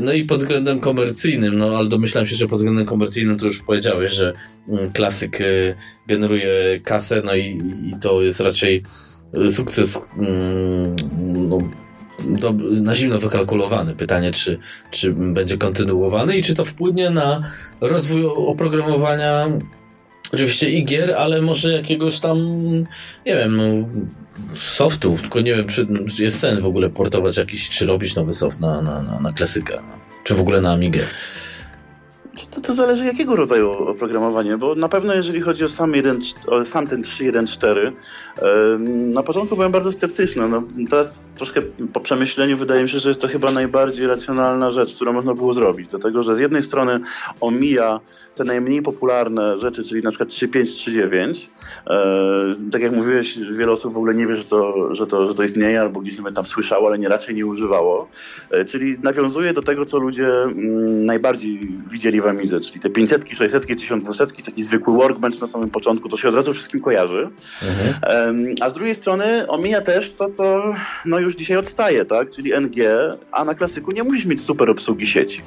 [0.00, 3.62] no i pod względem komercyjnym, no ale domyślam się, że pod względem komercyjnym to już
[3.62, 4.32] powiedziałeś, że
[4.68, 5.44] mm, klasyk e,
[6.08, 8.82] generuje kasę, no i, i to jest raczej
[9.34, 10.96] e, sukces mm,
[12.26, 13.94] no, na zimno wykalkulowany.
[13.94, 14.58] Pytanie, czy,
[14.90, 17.50] czy będzie kontynuowany i czy to wpłynie na
[17.80, 19.46] rozwój oprogramowania
[20.34, 22.64] oczywiście i gier, ale może jakiegoś tam,
[23.26, 23.88] nie wiem, no,
[24.54, 25.86] softu, tylko nie wiem, czy
[26.18, 29.82] jest sens w ogóle portować jakiś, czy robić nowy soft na, na, na, na klasyka,
[30.24, 31.00] czy w ogóle na Amigę.
[32.50, 36.64] To, to zależy jakiego rodzaju oprogramowanie, bo na pewno jeżeli chodzi o sam, jeden, o
[36.64, 37.92] sam ten 3.1.4,
[39.12, 40.48] na początku byłem bardzo sceptyczny.
[40.48, 41.62] No, teraz troszkę
[41.92, 45.52] po przemyśleniu wydaje mi się, że jest to chyba najbardziej racjonalna rzecz, którą można było
[45.52, 45.90] zrobić.
[45.90, 47.00] Dlatego, że z jednej strony
[47.40, 48.00] omija
[48.34, 51.48] te najmniej popularne rzeczy, czyli na przykład 3.5, 3.9.
[51.86, 55.34] E, tak jak mówiłeś, wiele osób w ogóle nie wie, że to, że to, że
[55.34, 58.08] to istnieje, albo gdzieś tam słyszało, ale nie raczej nie używało.
[58.50, 63.28] E, czyli nawiązuje do tego, co ludzie mm, najbardziej widzieli w Amidze, czyli te 500,
[63.28, 67.30] 600, 1200, taki zwykły workbench na samym początku, to się od razu wszystkim kojarzy.
[67.62, 68.54] Mhm.
[68.60, 70.62] A z drugiej strony omija też to, co
[71.04, 72.30] no już dzisiaj odstaje, tak?
[72.30, 72.76] czyli NG,
[73.32, 75.42] a na klasyku nie musisz mieć super obsługi sieci.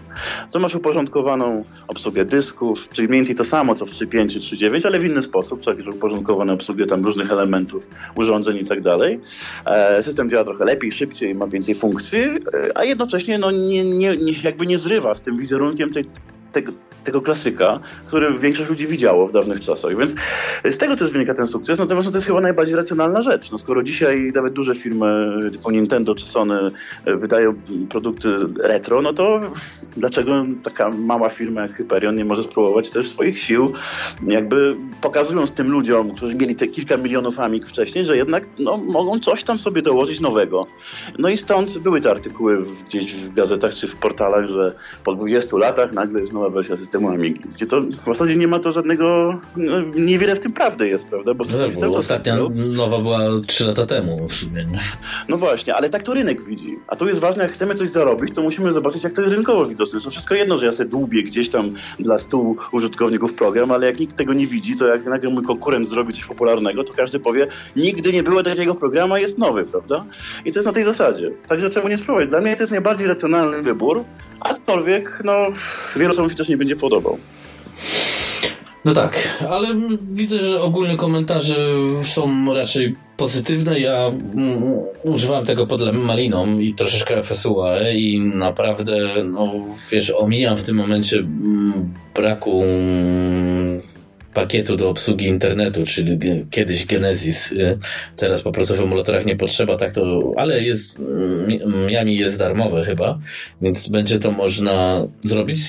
[0.52, 4.88] To masz uporządkowaną obsługę dysków, czyli mniej więcej to samo, co w 3.5 czy 3.9,
[4.88, 9.20] ale w inny sposób, czyli uporządkowane obsługę tam różnych elementów, urządzeń i tak dalej.
[9.66, 14.16] E, system działa trochę lepiej, szybciej, ma więcej funkcji, e, a jednocześnie no, nie, nie,
[14.44, 16.06] jakby nie zrywa z tym wizerunkiem tej,
[16.58, 16.74] tego,
[17.08, 19.98] tego klasyka, który większość ludzi widziało w dawnych czasach.
[19.98, 20.16] Więc
[20.66, 21.80] z tego też wynika ten sukces.
[21.80, 23.52] Natomiast no, to jest chyba najbardziej racjonalna rzecz.
[23.52, 26.72] No, skoro dzisiaj nawet duże firmy typu Nintendo czy Sony
[27.06, 27.54] wydają
[27.90, 28.30] produkty
[28.64, 29.52] retro, no to
[29.98, 33.74] dlaczego taka mała firma jak Hyperion nie może spróbować też swoich sił,
[34.28, 39.20] jakby pokazując tym ludziom, którzy mieli te kilka milionów amik wcześniej, że jednak no, mogą
[39.20, 40.68] coś tam sobie dołożyć nowego.
[41.20, 45.58] No i stąd były te artykuły gdzieś w gazetach czy w portalach, że po 20
[45.58, 47.42] latach nagle jest nowa wersja systemu Amigi.
[47.54, 51.34] Gdzie to w zasadzie nie ma to żadnego, no, niewiele w tym prawdy jest, prawda?
[51.34, 51.44] Bo,
[51.82, 52.38] no, bo ostatnia
[52.76, 54.68] nowa była 3 lata temu w sumie.
[55.30, 56.80] No właśnie, ale tak to rynek widzi.
[56.88, 59.66] A tu jest ważne, jak chcemy coś zarobić, to musimy zobaczyć, jak to jest rynkowo
[59.66, 60.00] widoczne.
[60.00, 64.00] To wszystko jedno, że ja sobie dłubię gdzieś tam dla stu użytkowników program, ale jak
[64.00, 67.48] nikt tego nie widzi, to jak nagle mój konkurent zrobi coś popularnego, to każdy powie,
[67.76, 70.06] nigdy nie było takiego programu, jest nowy, prawda?
[70.46, 71.32] I to jest na tej zasadzie.
[71.48, 72.30] Także czemu nie spróbować?
[72.30, 74.04] Dla mnie to jest najbardziej racjonalny wybór,
[74.40, 75.34] aczkolwiek no,
[75.96, 77.18] wielu osobom się też nie będzie podobał.
[78.86, 79.68] No tak, ale
[80.02, 81.56] widzę, że ogólne komentarze
[82.04, 83.80] są raczej pozytywne.
[83.80, 84.12] Ja
[85.04, 89.52] używam tego pod maliną i troszeczkę FSUA i naprawdę, no
[89.92, 91.24] wiesz, omijam w tym momencie
[92.16, 92.64] braku
[94.38, 96.20] pakietu do obsługi internetu, czyli
[96.52, 97.78] kiedyś Genesis, y,
[98.16, 101.00] teraz po prostu w emulatorach nie potrzeba, tak to, ale jest,
[101.88, 103.20] Miami jest darmowe chyba,
[103.62, 105.60] więc będzie to można zrobić.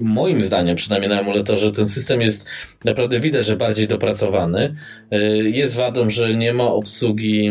[0.00, 2.48] Moim zdaniem, przynajmniej na emulatorze, ten system jest
[2.84, 4.74] naprawdę widać, że bardziej dopracowany.
[5.12, 7.50] Y, jest wadą, że nie ma obsługi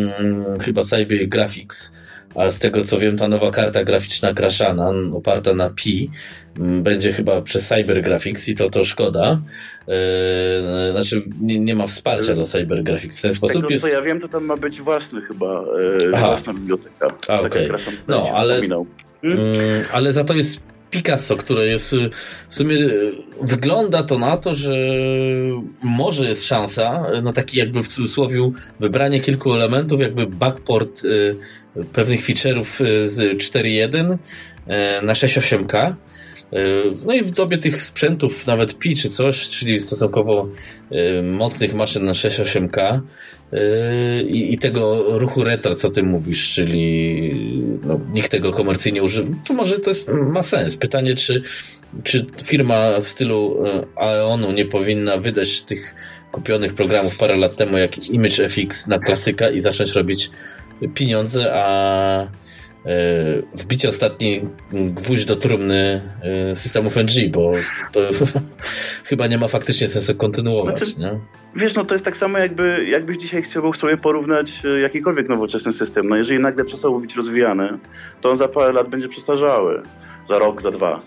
[0.61, 1.91] chyba Cyber Graphics,
[2.35, 6.09] a z tego co wiem, ta nowa karta graficzna Kraszana, oparta na Pi,
[6.55, 9.41] będzie chyba przez Cyber Graphics i to to szkoda.
[9.87, 9.95] Yy,
[10.91, 13.55] znaczy nie, nie ma wsparcia dla Cyber Graphics w ten sposób.
[13.55, 13.83] Tego, jest...
[13.83, 15.63] co ja wiem, to tam ma być własny chyba,
[15.99, 17.13] yy, własna biblioteka.
[17.27, 17.69] A, okay.
[18.07, 18.61] no, ale,
[19.23, 19.35] yy,
[19.91, 20.59] ale za to jest
[20.91, 21.95] Picasso, które jest
[22.49, 22.77] w sumie
[23.41, 24.73] wygląda to na to, że
[25.83, 31.35] może jest szansa na taki jakby w cudzysłowie wybranie kilku elementów, jakby backport y,
[31.93, 36.10] pewnych feature'ów y, z 4.1 y, na 6.8K Yy,
[37.05, 40.47] no i w dobie tych sprzętów, nawet Pi czy coś, czyli stosunkowo
[40.91, 42.99] yy, mocnych maszyn na 6-8K
[43.51, 43.59] yy,
[44.23, 47.33] i, tego ruchu retro, co ty mówisz, czyli
[47.85, 50.75] no, nikt tego komercyjnie używa, to może to jest, ma sens.
[50.75, 51.41] Pytanie, czy,
[52.03, 53.63] czy firma w stylu
[53.95, 55.95] Aeonu nie powinna wydać tych
[56.31, 60.29] kupionych programów parę lat temu jak Image FX na klasyka i zacząć robić
[60.93, 62.27] pieniądze, a
[63.53, 66.01] wbicie ostatni gwóźdź do trumny
[66.51, 67.51] e, systemów NG, bo
[67.91, 67.99] to
[69.09, 70.79] chyba nie ma faktycznie sensu kontynuować.
[70.79, 71.19] Znaczy, nie?
[71.55, 75.73] Wiesz, no to jest tak samo jakby, jakbyś dzisiaj chciał sobie porównać e, jakikolwiek nowoczesny
[75.73, 76.07] system.
[76.07, 77.77] No jeżeli nagle przestał być rozwijany,
[78.21, 79.81] to on za parę lat będzie przestarzały.
[80.29, 81.01] Za rok, za dwa.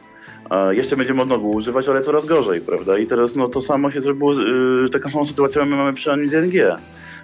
[0.70, 2.98] Jeszcze będzie można go używać, ale coraz gorzej, prawda?
[2.98, 6.78] I teraz no, to samo się zrobiło, yy, taką samą sytuację my mamy przy NG.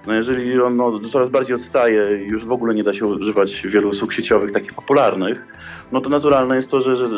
[0.07, 3.63] No jeżeli on no, coraz bardziej odstaje i już w ogóle nie da się używać
[3.67, 5.47] wielu usług sieciowych takich popularnych,
[5.93, 7.09] no to naturalne jest to, że, że,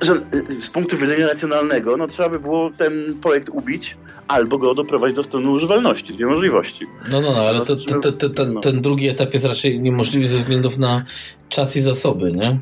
[0.00, 0.20] że
[0.60, 3.96] z punktu widzenia racjonalnego no, trzeba by było ten projekt ubić
[4.28, 6.12] albo go doprowadzić do stanu używalności.
[6.12, 6.86] Dwie możliwości.
[7.10, 10.36] No, no, no, ale to, to, to, ten, ten drugi etap jest raczej niemożliwy ze
[10.36, 11.04] względów na
[11.48, 12.58] czas i zasoby, nie?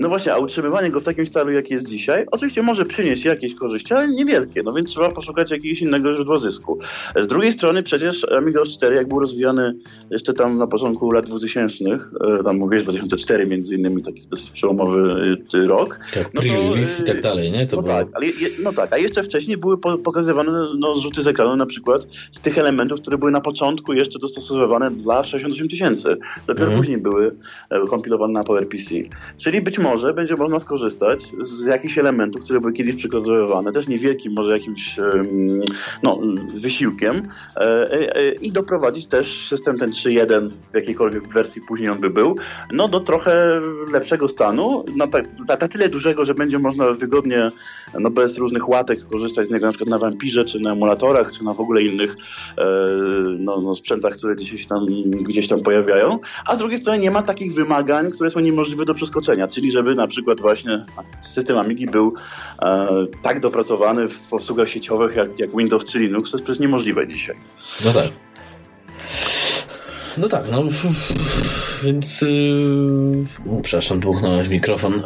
[0.00, 3.54] No właśnie, a utrzymywanie go w takim stylu, jaki jest dzisiaj, oczywiście może przynieść jakieś
[3.54, 6.78] korzyści, ale niewielkie, no więc trzeba poszukać jakiegoś innego źródła zysku.
[7.20, 9.74] Z drugiej strony przecież Amiga 4, jak był rozwijany
[10.10, 11.98] jeszcze tam na początku lat 2000, e,
[12.44, 15.14] tam mówisz 2004 między innymi, taki dosyć przełomowy
[15.54, 16.00] e, rok.
[16.14, 17.66] Tak, no pre-release i tak dalej, nie?
[17.66, 17.96] To no, było...
[17.96, 21.66] tak, ale je, no tak, a jeszcze wcześniej były pokazywane no, zrzuty z ekranu na
[21.66, 26.16] przykład z tych elementów, które były na początku jeszcze dostosowywane dla 68 tysięcy.
[26.46, 26.78] Dopiero mhm.
[26.78, 27.36] później były
[27.70, 28.94] e, kompilowane na PowerPC.
[29.36, 33.88] Czyli być może może będzie można skorzystać z jakichś elementów, które były kiedyś przygotowywane, też
[33.88, 34.96] niewielkim może jakimś
[36.02, 36.20] no,
[36.54, 42.00] wysiłkiem e, e, e, i doprowadzić też system ten 3.1 w jakiejkolwiek wersji później on
[42.00, 42.36] by był,
[42.72, 43.60] no do trochę
[43.92, 45.18] lepszego stanu, na, ta,
[45.48, 47.50] na tyle dużego, że będzie można wygodnie,
[47.98, 51.44] no bez różnych łatek korzystać z niego na przykład na Vampirze, czy na emulatorach, czy
[51.44, 52.16] na w ogóle innych
[53.38, 57.22] no, no, sprzętach, które gdzieś tam, gdzieś tam pojawiają, a z drugiej strony nie ma
[57.22, 60.84] takich wymagań, które są niemożliwe do przeskoczenia, czyli że żeby na przykład właśnie
[61.22, 62.14] system Amigi był
[62.62, 62.88] e,
[63.22, 67.36] tak dopracowany w obsługach sieciowych jak, jak Windows czy Linux, to jest przecież niemożliwe dzisiaj.
[67.84, 68.08] No tak.
[70.16, 70.64] No tak, no
[71.84, 73.24] więc yy,
[73.62, 75.02] przepraszam, dmuchnąłem w mikrofon,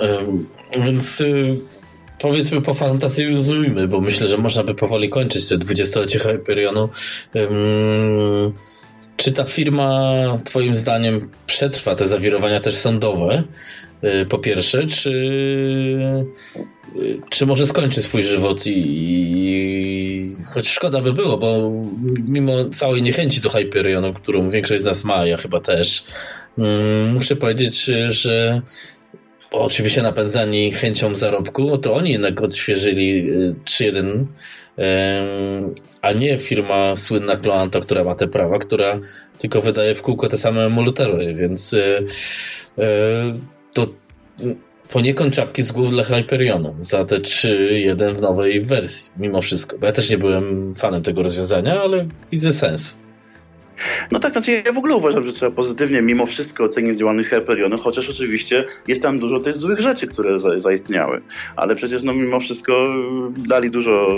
[0.76, 1.60] yy, więc yy,
[2.18, 6.88] powiedzmy pofantazjuzujmy, bo myślę, że można by powoli kończyć te 20-lecie Hyperionu.
[7.34, 7.44] Yy,
[9.16, 10.12] czy ta firma,
[10.44, 13.44] Twoim zdaniem, przetrwa te zawirowania też sądowe?
[14.04, 15.12] Y, po pierwsze, czy
[17.30, 21.72] czy może skończy swój żywot i, i choć szkoda by było, bo
[22.28, 26.04] mimo całej niechęci do Hyperionu, którą większość z nas ma, ja chyba też,
[26.58, 28.62] mm, muszę powiedzieć, że
[29.50, 33.30] oczywiście napędzani chęcią zarobku, to oni jednak odświeżyli
[33.64, 34.26] 3.1
[36.02, 39.00] a nie firma słynna Cloanto, która ma te prawa, która
[39.38, 42.06] tylko wydaje w kółko te same emulatory, więc y,
[42.78, 42.82] y,
[43.74, 43.86] to
[44.88, 49.78] poniekąd czapki z głów dla Hyperionu za te 3.1 w nowej wersji, mimo wszystko.
[49.78, 52.98] Bo ja też nie byłem fanem tego rozwiązania, ale widzę sens.
[54.10, 57.78] No tak, znaczy ja w ogóle uważam, że trzeba pozytywnie mimo wszystko ocenić działalność Hyperionu,
[57.78, 61.22] chociaż oczywiście jest tam dużo tych złych rzeczy, które za, zaistniały.
[61.56, 62.94] Ale przecież no mimo wszystko
[63.36, 64.08] dali dużo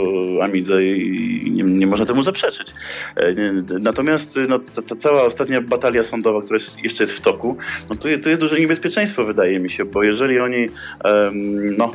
[0.43, 2.75] Amidze i nie, nie można temu zaprzeczyć.
[3.17, 3.35] E,
[3.81, 7.57] natomiast no, ta, ta, cała ostatnia batalia sądowa, która jeszcze jest w toku,
[7.91, 10.69] no to jest duże niebezpieczeństwo wydaje mi się, bo jeżeli oni
[11.05, 11.93] um, no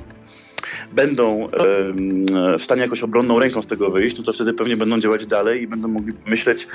[0.94, 1.50] będą
[2.60, 5.62] w stanie jakoś obronną ręką z tego wyjść, no to wtedy pewnie będą działać dalej
[5.62, 6.68] i będą mogli myśleć,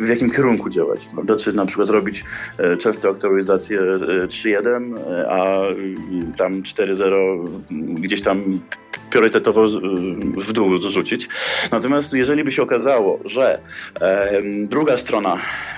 [0.00, 1.00] w, jakim kierunku działać.
[1.14, 1.36] Prawda?
[1.36, 2.24] Czy na przykład robić
[2.58, 5.60] e, często aktualizację 3.1, e, a
[6.36, 7.48] tam 4.0
[8.00, 8.60] gdzieś tam
[9.10, 9.68] priorytetowo
[10.36, 11.28] w dół zrzucić.
[11.72, 13.58] Natomiast jeżeli by się okazało, że
[14.00, 15.36] e, druga strona,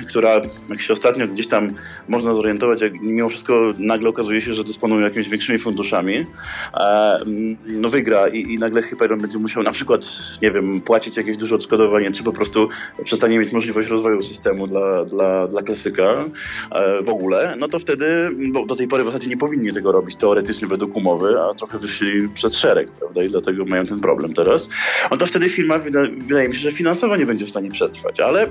[0.09, 1.75] która jak się ostatnio gdzieś tam
[2.09, 6.27] można zorientować, jak mimo wszystko nagle okazuje się, że dysponują jakimiś większymi funduszami,
[6.75, 7.19] e,
[7.67, 10.07] no wygra i, i nagle Hyperion będzie musiał na przykład,
[10.43, 12.69] nie wiem, płacić jakieś duże odszkodowanie, czy po prostu
[13.05, 16.25] przestanie mieć możliwość rozwoju systemu dla, dla, dla klasyka
[16.71, 19.93] e, w ogóle, no to wtedy, bo do tej pory w zasadzie nie powinni tego
[19.93, 23.25] robić teoretycznie według umowy, a trochę wyszli przed szereg, prawda?
[23.25, 24.69] i dlatego mają ten problem teraz,
[25.11, 28.21] no to wtedy firma wyda, wydaje mi się, że finansowo nie będzie w stanie przetrwać,
[28.21, 28.51] ale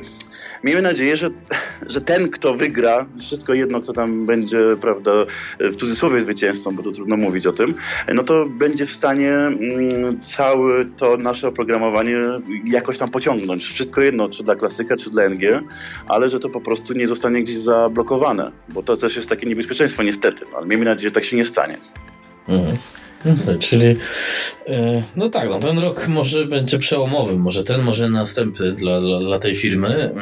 [0.63, 1.30] miejmy nadzieję, że,
[1.88, 5.11] że ten, kto wygra, wszystko jedno, kto tam będzie, prawda,
[5.59, 7.73] w cudzysłowie zwycięzcą, bo to trudno mówić o tym,
[8.13, 12.18] no to będzie w stanie mm, całe to nasze oprogramowanie
[12.66, 13.63] jakoś tam pociągnąć.
[13.63, 15.61] Wszystko jedno, czy dla klasyka, czy dla NG,
[16.07, 20.03] ale że to po prostu nie zostanie gdzieś zablokowane, bo to też jest takie niebezpieczeństwo
[20.03, 21.78] niestety, no, ale miejmy nadzieję, że tak się nie stanie.
[22.47, 22.78] Mhm.
[23.26, 23.95] Mhm, czyli
[24.68, 29.20] e, no tak, no ten rok może będzie przełomowy, może ten, może następny dla, dla,
[29.20, 30.13] dla tej firmy.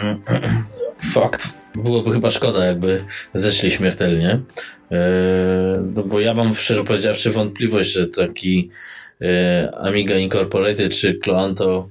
[1.13, 4.39] Fakt, byłoby chyba szkoda, jakby zeszli śmiertelnie.
[4.93, 8.69] E, no bo ja mam szczerze powiedziawszy wątpliwość, że taki
[9.21, 11.89] e, Amiga Incorporated czy Cloanto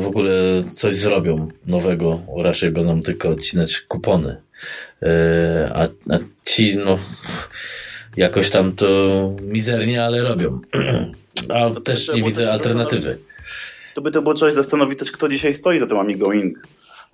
[0.00, 0.32] w ogóle
[0.72, 4.36] coś zrobią nowego, raczej będą tylko odcinać kupony.
[5.72, 6.98] A, a ci, no
[8.16, 8.86] jakoś tam to
[9.42, 10.60] mizernie, ale robią.
[11.48, 13.18] A no też nie widzę alternatywy.
[13.94, 16.58] To by to było coś zastanowić kto dzisiaj stoi za tym Amigo Inc.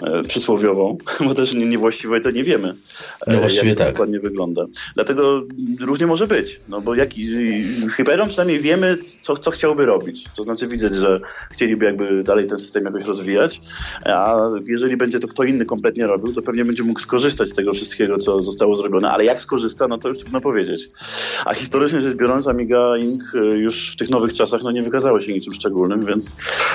[0.03, 2.75] E, przysłowiową, bo też niewłaściwie to nie wiemy,
[3.27, 3.93] no właściwie jak to tak.
[3.93, 4.67] dokładnie wygląda.
[4.95, 5.43] Dlatego
[5.81, 7.11] różnie może być, no bo jak,
[7.97, 10.25] Hyperion przynajmniej wiemy, co, co chciałby robić.
[10.37, 11.21] To znaczy widzę, że
[11.51, 13.61] chcieliby jakby dalej ten system jakoś rozwijać,
[14.05, 17.73] a jeżeli będzie to kto inny kompletnie robił, to pewnie będzie mógł skorzystać z tego
[17.73, 20.89] wszystkiego, co zostało zrobione, ale jak skorzysta, no to już trudno powiedzieć.
[21.45, 23.23] A historycznie rzecz biorąc, Amiga Inc.
[23.35, 26.33] E, już w tych nowych czasach no nie wykazało się niczym szczególnym, więc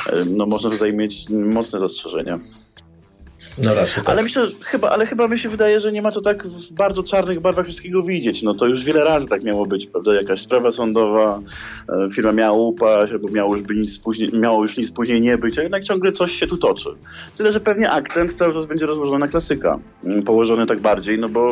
[0.09, 2.39] e, no można tutaj mieć mocne zastrzeżenia.
[3.57, 4.09] No raczej tak.
[4.09, 7.03] Ale myślę, chyba, ale chyba mi się wydaje, że nie ma to tak w bardzo
[7.03, 8.43] czarnych barwach wszystkiego widzieć.
[8.43, 10.15] No to już wiele razy tak miało być, prawda?
[10.15, 11.41] Jakaś sprawa sądowa,
[11.89, 15.37] e, firma miała upaść, albo miało już, by nic później, miało już nic później nie
[15.37, 16.89] być, a jednak ciągle coś się tu toczy.
[17.37, 19.79] Tyle, że pewnie akcent cały czas będzie rozłożony na klasyka.
[20.03, 21.51] Mm, położony tak bardziej, no bo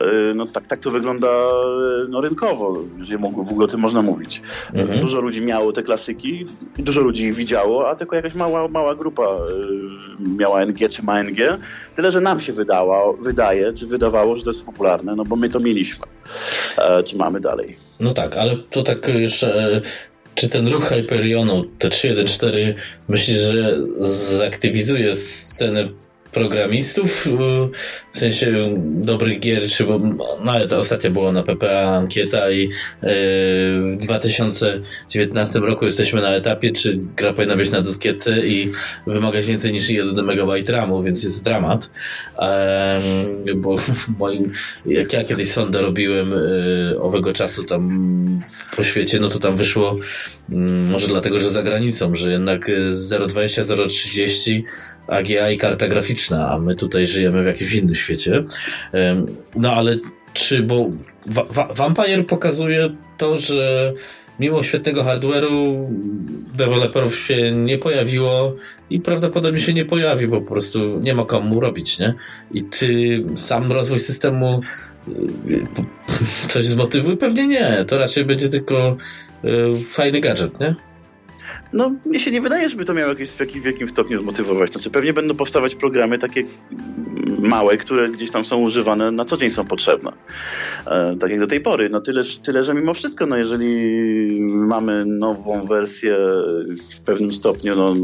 [0.00, 4.02] e, no tak, tak to wygląda e, no, rynkowo, jeżeli w ogóle o tym można
[4.02, 4.42] mówić.
[4.74, 5.00] Mhm.
[5.00, 6.46] Dużo ludzi miało te klasyki,
[6.78, 9.22] dużo ludzi widziało, a tylko jakaś mała, mała grupa
[10.20, 11.41] miała NG czy ma NG
[11.96, 15.48] Tyle, że nam się wydało, wydaje, czy wydawało, że to jest popularne, no bo my
[15.48, 16.06] to mieliśmy.
[16.78, 17.76] E, czy mamy dalej.
[18.00, 19.42] No tak, ale to tak już...
[19.42, 19.80] E,
[20.34, 22.74] czy ten ruch Hyperionu, te 3.1.4,
[23.08, 23.78] myślisz, że
[24.38, 25.88] zaktywizuje scenę
[26.32, 27.28] programistów,
[28.12, 29.98] w sensie dobrych gier, czy bo
[30.44, 32.68] nawet ostatnio było na PPA ankieta i e,
[33.82, 38.72] w 2019 roku jesteśmy na etapie, czy gra powinna być na dyskietę i
[39.06, 41.90] wymagać więcej niż 1 MB RAMu, więc jest dramat.
[43.56, 44.52] Bo w moim,
[44.86, 48.42] jak ja kiedyś sondę robiłem e, owego czasu tam
[48.76, 49.96] po świecie, no to tam wyszło
[50.50, 54.62] mm, może dlatego, że za granicą, że jednak 0,20, 0,30
[55.06, 58.40] AGA i karta graficzna, a my tutaj żyjemy w jakimś innym świecie.
[59.56, 59.96] No ale
[60.32, 60.88] czy, bo
[61.76, 63.92] Vampire pokazuje to, że
[64.40, 65.86] mimo świetnego hardware'u
[66.54, 68.54] deweloperów się nie pojawiło
[68.90, 72.14] i prawdopodobnie się nie pojawi, bo po prostu nie ma komu robić, nie?
[72.54, 74.60] I czy sam rozwój systemu
[75.08, 75.66] y,
[76.52, 77.16] coś zmotywuje?
[77.16, 77.84] Pewnie nie.
[77.88, 78.96] To raczej będzie tylko
[79.88, 80.74] fajny gadżet, nie?
[81.72, 84.72] No, mnie się nie wydaje, żeby to miało jakieś, w, jakim, w jakim stopniu zmotywować.
[84.72, 86.44] Znaczy, pewnie będą powstawać programy takie
[87.38, 90.12] małe, które gdzieś tam są używane, na co dzień są potrzebne.
[90.86, 91.88] E, tak jak do tej pory.
[91.90, 96.16] No tyle, tyle, że mimo wszystko, no jeżeli mamy nową wersję
[96.92, 97.94] w pewnym stopniu, no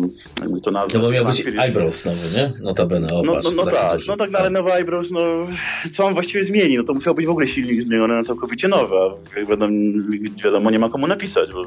[0.40, 0.94] jakby to nazwać.
[0.94, 2.50] No bo miał być Eyebrows nowy, nie?
[2.62, 3.06] Notabene.
[3.10, 5.20] No, no, no tak, no tak, no, ale nowy Eyebrows, no
[5.92, 6.76] co on właściwie zmieni?
[6.76, 9.72] No to musiał być w ogóle silnik zmieniony na całkowicie nowy, a jak wiadomo,
[10.44, 11.52] wiadomo nie ma komu napisać.
[11.52, 11.66] Bo,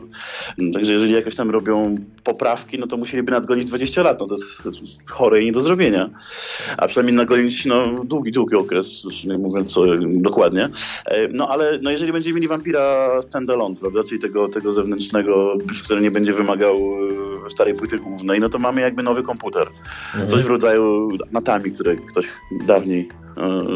[0.73, 1.90] także jeżeli jakoś tam robią
[2.23, 6.09] poprawki, no to musieliby nadgonić 20 lat, no to jest chore i nie do zrobienia.
[6.77, 10.69] A przynajmniej nadgonić no, długi, długi okres, już nie mówiąc co dokładnie.
[11.05, 16.01] E, no ale no, jeżeli będziemy mieli Vampira standalone, prawda, czyli tego, tego zewnętrznego, który
[16.01, 16.77] nie będzie wymagał
[17.47, 19.67] e, starej płyty głównej, no to mamy jakby nowy komputer.
[20.13, 20.29] Mhm.
[20.29, 22.27] Coś w rodzaju Natami, które ktoś
[22.67, 23.09] dawniej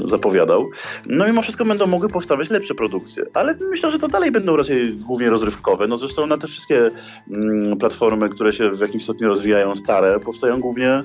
[0.08, 0.70] zapowiadał.
[1.06, 4.96] No mimo wszystko będą mogły powstawać lepsze produkcje, ale myślę, że to dalej będą raczej
[4.96, 5.88] głównie rozrywkowe.
[5.88, 6.92] No zresztą na te wszystkie
[7.32, 11.04] mm, platformy, które się w jakimś stopniu rozwijają, stare, powstają głównie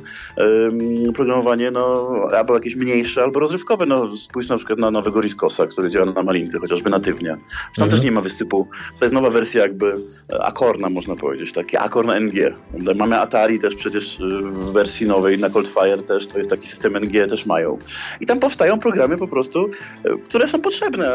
[1.14, 3.86] programowanie, no albo jakieś mniejsze, albo rozrywkowe.
[3.86, 7.30] No spójrz na przykład na nowego Riscosa, który działa na Malince, chociażby natywnie.
[7.76, 7.90] Tam mhm.
[7.90, 8.68] też nie ma wysypu.
[8.98, 12.54] To jest nowa wersja jakby e, Akorna, można powiedzieć, taki Akorn NG.
[12.96, 16.96] Mamy Atari też przecież e, w wersji nowej na Coldfire też, to jest taki system
[16.96, 17.78] NG też mają.
[18.20, 19.70] I tam powstają programy po prostu,
[20.04, 21.10] e, które są potrzebne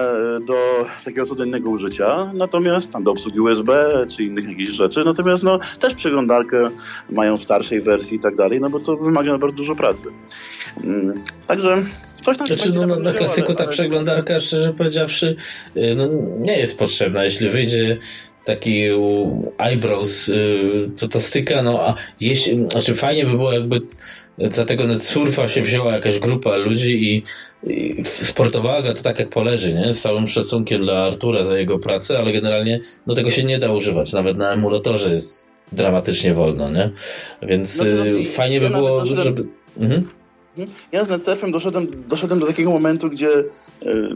[0.48, 5.60] do takiego codziennego użycia, natomiast tam do obsługi USB czy innych jakichś rzeczy, natomiast no
[5.80, 6.70] też przeglądarkę
[7.10, 10.08] mają w starszej wersji i tak dalej, no bo to wymaga bardzo dużo pracy.
[10.84, 11.14] Mm,
[11.48, 11.78] także
[12.22, 13.74] coś tam znaczy, no, na, na klasyku ta ale...
[13.74, 15.36] przeglądarka, szczerze powiedziawszy,
[15.78, 17.24] y, no, nie jest potrzebna.
[17.24, 17.98] Jeśli wyjdzie
[18.44, 18.84] taki
[19.58, 23.82] eyebrows, y, to to styka, no a jeśli, znaczy fajnie by było jakby
[24.38, 27.24] dlatego net surfa się wzięła jakaś grupa ludzi i,
[27.72, 29.94] i sportowała go to tak jak poleży, nie?
[29.94, 33.72] Z całym szacunkiem dla Artura za jego pracę, ale generalnie no tego się nie da
[33.72, 34.14] używać.
[34.14, 36.92] Nawet na emulatorze jest dramatycznie wolno, nie?
[37.42, 39.46] Więc znaczy, no, fajnie by było, żeby...
[39.78, 40.06] Mhm.
[40.92, 43.44] Ja z NetSurfem doszedłem, doszedłem do takiego momentu, gdzie e,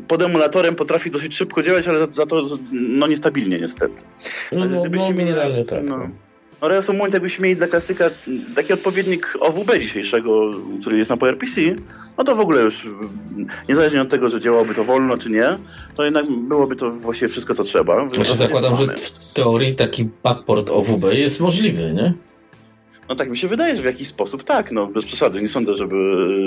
[0.07, 2.41] pod emulatorem potrafi dosyć szybko działać, ale za, za to
[2.71, 4.03] no niestabilnie niestety.
[4.51, 5.83] No, no, no mieli, tak.
[5.83, 6.09] No.
[6.61, 6.67] No.
[6.67, 8.09] Reasumując, jakbyśmy mieli dla klasyka
[8.55, 10.51] taki odpowiednik OWB dzisiejszego,
[10.81, 11.61] który jest na PowerPC,
[12.17, 12.87] no to w ogóle już
[13.69, 15.57] niezależnie od tego, że działałoby to wolno czy nie,
[15.95, 18.09] to jednak byłoby to właściwie wszystko, co trzeba.
[18.09, 22.13] Znaczy zakładam, że w teorii taki backport OWB jest możliwy, nie?
[23.09, 25.41] No tak mi się wydaje, że w jakiś sposób tak, no bez przesady.
[25.41, 25.95] Nie sądzę, żeby,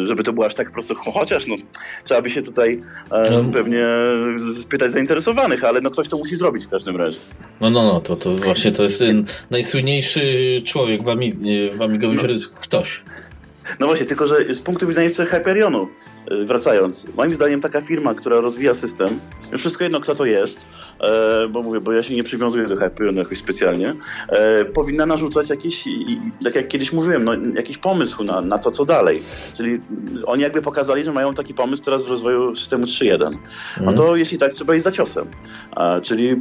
[0.07, 1.57] żeby to było aż tak prosto, chociaż no,
[2.05, 3.87] trzeba by się tutaj e, pewnie
[4.61, 7.19] spytać zainteresowanych, ale no ktoś to musi zrobić w każdym razie.
[7.61, 9.05] No, no, no, to, to właśnie to jest
[9.51, 10.23] najsłynniejszy
[10.65, 11.33] człowiek w, Ami,
[11.73, 12.59] w Amigowi no.
[12.61, 13.03] ktoś.
[13.81, 15.89] No właśnie, tylko że z punktu widzenia jeszcze Hyperionu,
[16.31, 19.21] wracając, moim zdaniem taka firma, która rozwija system,
[19.53, 20.67] już wszystko jedno kto to jest,
[21.01, 23.95] e, bo mówię, bo ja się nie przywiązuję do Hyperionu jakoś specjalnie,
[24.29, 25.85] e, powinna narzucać jakiś,
[26.45, 29.23] tak jak kiedyś mówiłem, no, jakiś pomysł na, na to, co dalej.
[29.57, 29.81] Czyli
[30.27, 33.19] oni jakby pokazali, że mają taki pomysł teraz w rozwoju systemu 3.1.
[33.21, 33.37] No
[33.79, 33.97] mhm.
[33.97, 35.27] to jeśli tak, trzeba iść za ciosem.
[36.03, 36.37] czyli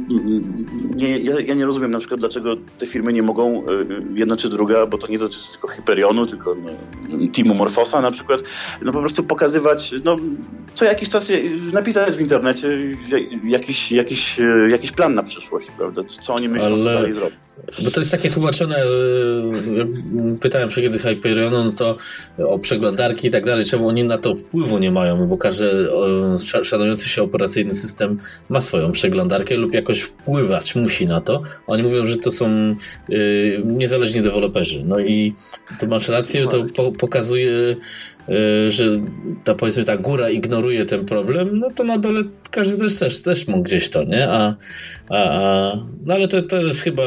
[0.96, 3.64] nie, ja, nie rozumiem na przykład, dlaczego te firmy nie mogą,
[4.14, 6.54] jedna czy druga, bo to nie dotyczy tylko Hyperionu, tylko
[7.44, 8.40] no, Morfosa na przykład,
[8.82, 9.71] no po prostu pokazywać,
[10.04, 10.18] no
[10.74, 11.32] co jakiś czas
[11.72, 12.68] napisać w internecie
[13.44, 16.02] jakiś, jakiś, jakiś plan na przyszłość, prawda?
[16.04, 16.78] Co oni myślą, Ale...
[16.78, 17.38] co dalej zrobić.
[17.84, 18.86] Bo to jest takie tłumaczone, e,
[20.40, 21.96] pytałem się kiedyś Hyperionu, no to
[22.46, 25.88] o przeglądarki i tak dalej, czemu oni na to wpływu nie mają, bo każdy
[26.62, 28.18] szanujący się operacyjny system
[28.48, 31.42] ma swoją przeglądarkę lub jakoś wpływać musi na to.
[31.66, 32.76] Oni mówią, że to są
[33.10, 34.82] y, niezależni deweloperzy.
[34.84, 35.34] No i
[35.80, 37.76] to masz rację, to po, pokazuje
[38.68, 38.84] że
[39.44, 43.48] ta powiedzmy ta góra ignoruje ten problem, no to na dole każdy też, też, też
[43.48, 44.28] mógł gdzieś to, nie?
[44.28, 44.54] A,
[45.08, 45.76] a, a,
[46.06, 47.02] no ale to, to jest chyba,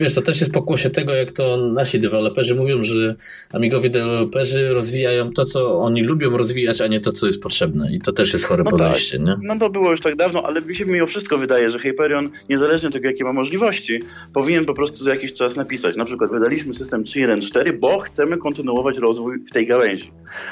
[0.00, 3.14] wiesz, to też jest pokłosie tego, jak to nasi deweloperzy mówią, że
[3.52, 7.92] amigowi deweloperzy rozwijają to, co oni lubią rozwijać, a nie to, co jest potrzebne.
[7.92, 9.26] I to też jest chore no podejście, tak.
[9.26, 9.36] nie?
[9.42, 12.88] No to było już tak dawno, ale mi się mimo wszystko wydaje, że Hyperion, niezależnie
[12.88, 14.00] od tego, jakie ma możliwości,
[14.32, 15.96] powinien po prostu za jakiś czas napisać.
[15.96, 20.10] Na przykład wydaliśmy system 3.1.4, bo chcemy kontynuować rozwój w tej gałęzi.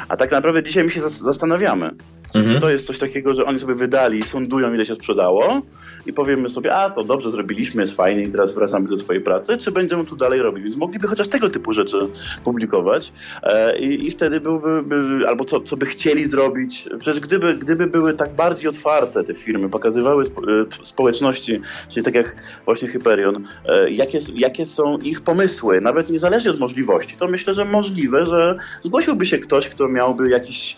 [0.09, 1.91] A tak naprawdę dzisiaj my się zastanawiamy,
[2.35, 2.55] mhm.
[2.55, 5.63] czy to jest coś takiego, że oni sobie wydali, sądują ile się sprzedało
[6.07, 9.59] i powiemy sobie, a to dobrze zrobiliśmy, jest fajnie i teraz wracamy do swojej pracy,
[9.59, 10.65] czy będziemy tu dalej robić.
[10.65, 11.97] Więc mogliby chociaż tego typu rzeczy
[12.45, 16.89] publikować e, i, i, wtedy byłby, by, albo co, co by chcieli zrobić.
[17.01, 20.45] Przecież gdyby, gdyby były tak bardziej otwarte te firmy, pokazywały spo, e,
[20.83, 26.59] społeczności, czyli tak jak właśnie Hyperion, e, jakie, jakie są ich pomysły, nawet niezależnie od
[26.59, 30.77] możliwości, to myślę, że możliwe, że zgłosiłby się ktoś, kto miałby jakiś,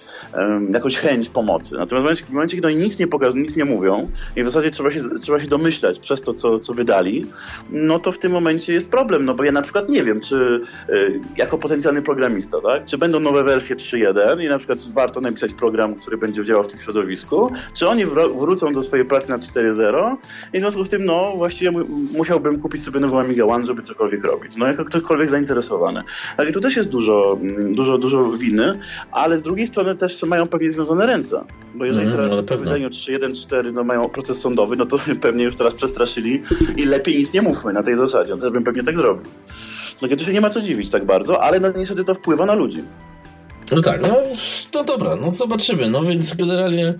[0.73, 1.77] jakąś chęć pomocy.
[1.79, 4.91] Natomiast w momencie, kiedy oni nic nie pokazują, nic nie mówią i w zasadzie trzeba
[4.91, 7.27] się, trzeba się domyślać przez to, co, co wydali,
[7.71, 10.61] no to w tym momencie jest problem, no bo ja na przykład nie wiem, czy
[10.89, 15.55] y, jako potencjalny programista, tak, czy będą nowe wersje 3.1 i na przykład warto napisać
[15.55, 18.05] program, który będzie działał w tym środowisku, czy oni
[18.37, 20.17] wrócą do swojej pracy na 4.0
[20.53, 21.73] i w związku z tym, no właściwie
[22.17, 24.57] musiałbym kupić sobie nową Amiga One, żeby cokolwiek robić.
[24.57, 26.03] No jako ktokolwiek zainteresowany.
[26.37, 27.39] Ale tu też jest dużo,
[27.71, 28.79] dużo, dużo winy,
[29.13, 31.45] ale z drugiej strony też mają pewnie związane ręce.
[31.75, 35.57] Bo jeżeli mm, teraz po wydaniu 3.1.4 no, mają proces sądowy, no to pewnie już
[35.57, 36.43] teraz przestraszyli
[36.77, 38.35] i lepiej nic nie mówmy na tej zasadzie.
[38.35, 39.33] No, też bym pewnie tak zrobił.
[40.03, 42.55] No kiedy się nie ma co dziwić tak bardzo, ale no niestety to wpływa na
[42.55, 42.85] ludzi.
[43.73, 44.17] No tak, no,
[44.75, 45.91] no dobra, no zobaczymy.
[45.91, 46.95] No więc generalnie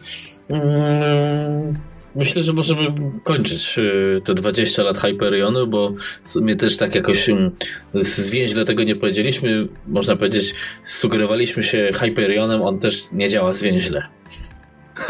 [0.49, 1.79] mm,
[2.15, 5.93] myślę, że możemy kończyć y, te 20 lat Hyperionu, bo
[6.37, 7.51] mnie też tak jakoś mm,
[7.95, 9.69] zwięźle tego nie powiedzieliśmy.
[9.87, 10.55] Można powiedzieć,
[10.85, 14.03] sugerowaliśmy się Hyperionem, on też nie działa zwięźle.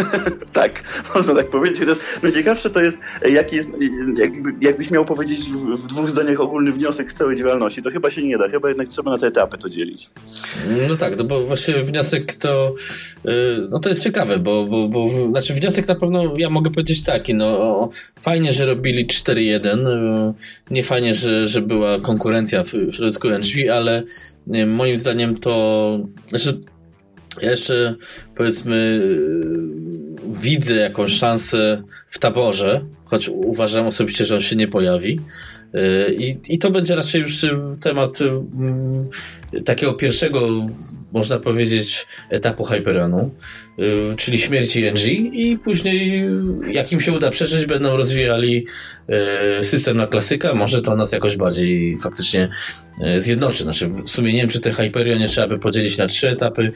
[0.52, 0.82] tak,
[1.14, 1.89] można tak powiedzieć.
[2.23, 2.98] Najciekawsze to jest,
[3.31, 3.70] jaki jest
[4.16, 8.10] jakby, jakbyś miał powiedzieć w, w, dwóch zdaniach ogólny wniosek z całej działalności, to chyba
[8.10, 10.10] się nie da, chyba jednak trzeba na te etapy to dzielić.
[10.89, 12.74] No tak, no bo właśnie wniosek to,
[13.27, 13.31] y,
[13.70, 17.35] no to jest ciekawe, bo, bo, bo znaczy wniosek na pewno ja mogę powiedzieć taki,
[17.35, 17.89] no
[18.20, 20.35] fajnie, że robili 4-1, y,
[20.70, 24.02] nie fajnie, że, że była konkurencja w, w środowisku NG, ale
[24.55, 25.98] y, moim zdaniem to,
[26.28, 26.60] znaczy
[27.43, 27.95] ja jeszcze
[28.35, 29.01] powiedzmy
[30.33, 35.21] widzę jakąś szansę w taborze, choć uważam osobiście, że on się nie pojawi.
[36.19, 37.47] I, I to będzie raczej już
[37.81, 39.09] temat mm,
[39.65, 40.67] takiego pierwszego,
[41.12, 43.34] można powiedzieć, etapu Hyperionu,
[44.16, 46.24] czyli śmierci NG i później,
[46.72, 48.66] jak im się uda przeżyć, będą rozwijali
[49.62, 50.55] system na klasyka.
[50.55, 52.48] Może to nas jakoś bardziej faktycznie
[53.01, 53.62] E, zjednoczy.
[53.62, 56.72] Znaczy, w sumie nie wiem, czy te Hyperion nie trzeba by podzielić na trzy etapy,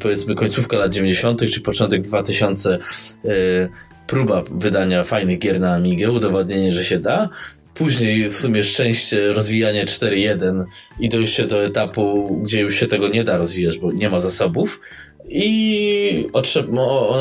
[0.00, 2.78] powiedzmy końcówka lat 90., czy początek 2000,
[3.24, 3.28] e,
[4.06, 7.28] próba wydania fajnych gier na Amigę, udowodnienie, że się da.
[7.74, 10.64] Później w sumie szczęście, rozwijanie 4.1
[11.00, 14.80] i dojście do etapu, gdzie już się tego nie da rozwijać, bo nie ma zasobów.
[15.28, 16.66] I otrzep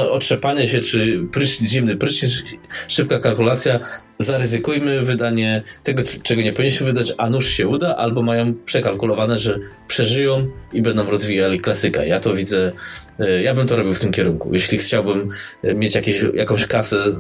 [0.10, 2.44] otrzepanie się, czy prysznic, zimny prysznic,
[2.88, 3.80] szybka kalkulacja,
[4.19, 9.60] zaryzykujmy wydanie tego, czego nie powinniśmy wydać, a nuż się uda, albo mają przekalkulowane, że
[9.88, 12.06] przeżyją i będą rozwijali klasyka.
[12.06, 12.72] Ja to widzę,
[13.19, 14.53] e, ja bym to robił w tym kierunku.
[14.53, 15.30] Jeśli chciałbym
[15.64, 17.11] e, mieć jakieś, jakąś kasę e,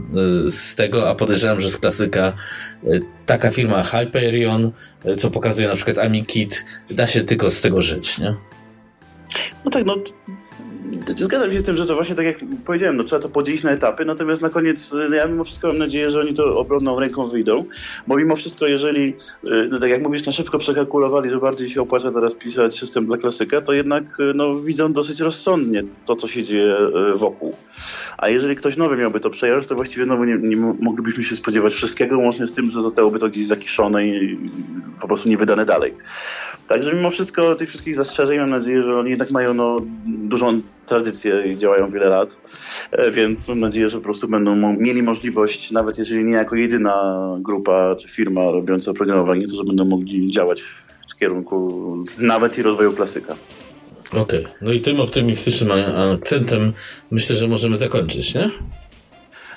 [0.51, 2.33] z tego, a podejrzewam, że z klasyka
[3.25, 4.71] taka firma Hyperion,
[5.17, 8.35] co pokazuje na przykład AmiKit, da się tylko z tego żyć, nie?
[9.65, 9.95] No tak, no
[11.15, 13.71] Zgadzam się z tym, że to właśnie tak jak powiedziałem, no, trzeba to podzielić na
[13.71, 17.27] etapy, natomiast na koniec no, ja mimo wszystko mam nadzieję, że oni to obronną ręką
[17.27, 17.65] wyjdą,
[18.07, 19.13] bo mimo wszystko jeżeli,
[19.43, 23.05] y, no, tak jak mówisz, na szybko przekalkulowali, że bardziej się opłaca teraz pisać system
[23.05, 26.77] dla klasyka, to jednak y, no, widzą dosyć rozsądnie to, co się dzieje
[27.13, 27.55] y, wokół.
[28.17, 31.73] A jeżeli ktoś nowy miałby to przejąć, to właściwie no, nie, nie moglibyśmy się spodziewać
[31.73, 34.39] wszystkiego, łącznie z tym, że zostałoby to gdzieś zakiszone i
[35.01, 35.93] po prostu nie wydane dalej.
[36.67, 41.43] Także mimo wszystko tych wszystkich zastrzeżeń mam nadzieję, że oni jednak mają no, dużą tradycję
[41.45, 42.37] i działają wiele lat,
[42.91, 47.27] e, więc mam nadzieję, że po prostu będą mieli możliwość, nawet jeżeli nie jako jedyna
[47.39, 50.61] grupa czy firma robiąca oprogramowanie, to że będą mogli działać
[51.09, 53.35] w kierunku nawet i rozwoju klasyka.
[54.09, 54.53] Okej, okay.
[54.61, 55.71] no i tym optymistycznym
[56.13, 56.73] akcentem
[57.11, 58.49] myślę, że możemy zakończyć, nie?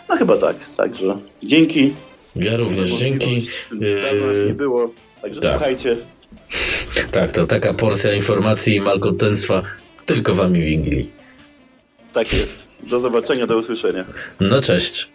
[0.09, 1.93] No chyba tak, także dzięki.
[2.37, 3.49] Ja również dzięki.
[4.03, 4.91] Dawno nas nie było,
[5.23, 5.51] także tak.
[5.51, 5.97] słuchajcie.
[7.11, 9.63] Tak, to taka porcja informacji i malkontentstwa
[10.07, 11.11] tylko wami wingli.
[12.13, 12.67] Tak jest.
[12.83, 14.05] Do zobaczenia, do usłyszenia.
[14.41, 15.09] No cześć.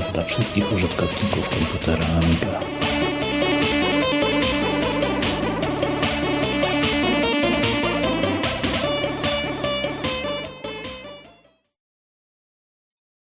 [0.00, 2.60] Dla wszystkich użytkowników komputera Amiga.